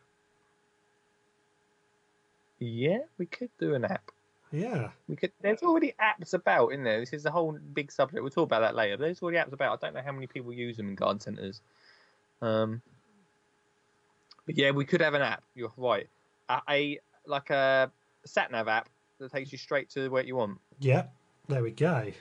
Yeah, 2.60 3.00
we 3.18 3.26
could 3.26 3.50
do 3.60 3.76
an 3.76 3.86
app. 3.86 4.12
Yeah, 4.52 4.90
We 5.10 5.18
could. 5.18 5.32
There's 5.42 5.62
already 5.62 5.94
apps 6.02 6.34
about 6.34 6.70
in 6.70 6.84
there. 6.84 7.02
This 7.02 7.14
is 7.14 7.26
a 7.26 7.32
whole 7.32 7.60
big 7.74 7.92
subject. 7.92 8.22
We'll 8.22 8.32
talk 8.32 8.46
about 8.46 8.62
that 8.62 8.76
later. 8.76 8.98
There's 8.98 9.22
already 9.22 9.38
apps 9.38 9.54
about. 9.54 9.84
I 9.84 9.88
don't 9.88 9.96
know 9.96 10.02
how 10.04 10.14
many 10.14 10.28
people 10.28 10.54
use 10.54 10.78
them 10.78 10.88
in 10.90 10.96
garden 10.96 11.20
centres. 11.20 11.62
Um, 12.42 12.82
but 14.46 14.58
yeah, 14.58 14.72
we 14.72 14.86
could 14.86 15.02
have 15.02 15.14
an 15.14 15.22
app. 15.22 15.44
You're 15.56 15.74
right. 15.76 16.08
A, 16.50 16.62
a 16.70 17.00
like 17.26 17.50
a 17.50 17.92
sat 18.26 18.52
nav 18.52 18.70
app 18.70 18.90
that 19.20 19.32
takes 19.32 19.52
you 19.52 19.58
straight 19.58 19.90
to 19.92 20.10
where 20.10 20.24
you 20.24 20.36
want. 20.36 20.60
yeah. 20.80 21.06
There 21.50 21.64
we 21.64 21.72
go. 21.72 22.12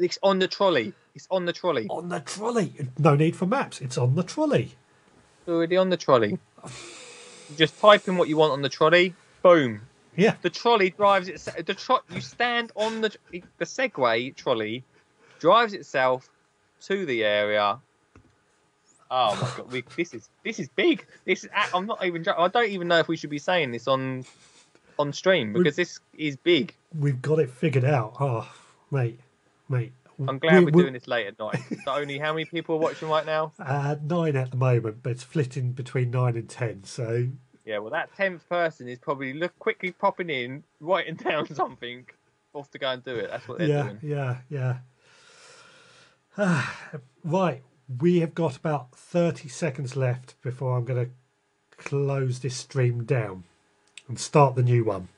It's 0.00 0.18
on 0.24 0.40
the 0.40 0.48
trolley. 0.48 0.92
It's 1.14 1.28
on 1.30 1.44
the 1.44 1.52
trolley. 1.52 1.86
On 1.88 2.08
the 2.08 2.18
trolley. 2.18 2.72
No 2.98 3.14
need 3.14 3.36
for 3.36 3.46
maps. 3.46 3.80
It's 3.80 3.96
on 3.96 4.16
the 4.16 4.24
trolley. 4.24 4.74
It's 5.42 5.48
already 5.48 5.76
on 5.76 5.90
the 5.90 5.96
trolley. 5.96 6.38
You 6.64 7.56
just 7.56 7.78
type 7.78 8.08
in 8.08 8.16
what 8.16 8.28
you 8.28 8.36
want 8.36 8.52
on 8.52 8.62
the 8.62 8.68
trolley. 8.68 9.14
Boom. 9.42 9.82
Yeah, 10.16 10.34
The 10.42 10.50
trolley 10.50 10.90
drives 10.90 11.28
itself. 11.28 11.64
The 11.64 11.74
tro- 11.74 12.00
you 12.10 12.20
stand 12.20 12.72
on 12.74 13.00
the 13.02 13.16
the 13.58 13.64
Segway 13.64 14.34
trolley, 14.34 14.82
drives 15.38 15.72
itself 15.74 16.28
to 16.86 17.06
the 17.06 17.22
area. 17.22 17.78
Oh 19.08 19.34
my 19.40 19.56
god, 19.56 19.70
we, 19.72 19.84
this 19.96 20.12
is 20.14 20.28
this 20.44 20.58
is 20.58 20.68
big. 20.70 21.06
This 21.24 21.44
is, 21.44 21.50
I'm 21.72 21.86
not 21.86 22.04
even. 22.04 22.26
I 22.26 22.48
don't 22.48 22.68
even 22.70 22.88
know 22.88 22.98
if 22.98 23.06
we 23.06 23.16
should 23.16 23.30
be 23.30 23.38
saying 23.38 23.70
this 23.70 23.86
on 23.86 24.24
on 24.98 25.12
stream 25.12 25.52
because 25.52 25.76
this 25.76 26.00
is 26.16 26.36
big. 26.36 26.74
we've 26.98 27.20
got 27.22 27.38
it 27.38 27.50
figured 27.50 27.84
out. 27.84 28.16
Oh, 28.20 28.50
mate, 28.90 29.20
mate. 29.68 29.92
I'm 30.26 30.38
glad 30.40 30.58
We- 30.64 30.72
we're 30.72 30.82
doing 30.82 30.92
this 30.94 31.06
late 31.06 31.26
at 31.28 31.38
night. 31.38 31.60
So 31.84 31.92
only 31.94 32.18
how 32.18 32.32
many 32.32 32.44
people 32.44 32.74
are 32.74 32.78
watching 32.78 33.08
right 33.08 33.24
now? 33.24 33.52
Uh, 33.58 33.94
nine 34.02 34.34
at 34.36 34.50
the 34.50 34.56
moment, 34.56 34.98
but 35.02 35.10
it's 35.12 35.22
flitting 35.22 35.72
between 35.72 36.10
nine 36.10 36.36
and 36.36 36.48
ten. 36.48 36.82
So 36.84 37.28
Yeah, 37.64 37.78
well, 37.78 37.90
that 37.92 38.12
tenth 38.16 38.48
person 38.48 38.88
is 38.88 38.98
probably 38.98 39.32
look 39.32 39.56
quickly 39.60 39.92
popping 39.92 40.28
in, 40.30 40.64
writing 40.80 41.14
down 41.28 41.46
something, 41.54 42.06
off 42.52 42.68
to 42.72 42.78
go 42.78 42.88
and 42.90 43.04
do 43.04 43.14
it. 43.14 43.30
That's 43.30 43.46
what 43.46 43.58
they're 43.58 43.68
yeah, 43.68 43.82
doing. 43.84 43.98
yeah, 44.02 44.36
yeah. 44.50 44.76
Ah, 46.36 46.76
right, 47.24 47.62
we 48.00 48.18
have 48.20 48.34
got 48.34 48.56
about 48.56 48.94
thirty 48.96 49.48
seconds 49.48 49.94
left 49.96 50.34
before 50.42 50.76
I'm 50.76 50.84
going 50.84 51.06
to 51.06 51.10
close 51.76 52.40
this 52.40 52.56
stream 52.56 53.04
down 53.04 53.44
and 54.08 54.18
start 54.18 54.54
the 54.54 54.62
new 54.62 54.84
one. 54.84 55.08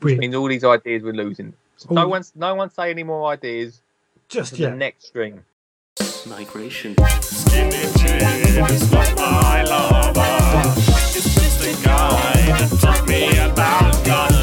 Which 0.00 0.18
means 0.18 0.34
all 0.34 0.48
these 0.48 0.64
ideas 0.64 1.02
we're 1.02 1.12
losing. 1.12 1.54
So 1.76 1.88
no 1.92 2.02
All- 2.02 2.10
one's 2.10 2.32
no 2.34 2.54
one 2.54 2.70
say 2.70 2.90
any 2.90 3.02
more 3.02 3.30
ideas 3.30 3.82
just 4.28 4.54
to 4.56 4.62
the 4.62 4.70
next 4.70 5.06
string. 5.06 5.44
Migration. 6.26 6.96
Skinny 7.20 7.70
Jean 7.70 8.68
is 8.68 8.90
not 8.90 9.16
my 9.16 9.62
lover. 9.64 10.12
It's 10.76 11.34
just 11.34 11.62
a 11.62 11.84
guy 11.84 12.32
that 12.46 12.78
taught 12.80 13.06
me 13.08 13.38
about 13.38 14.04
gardening. 14.04 14.35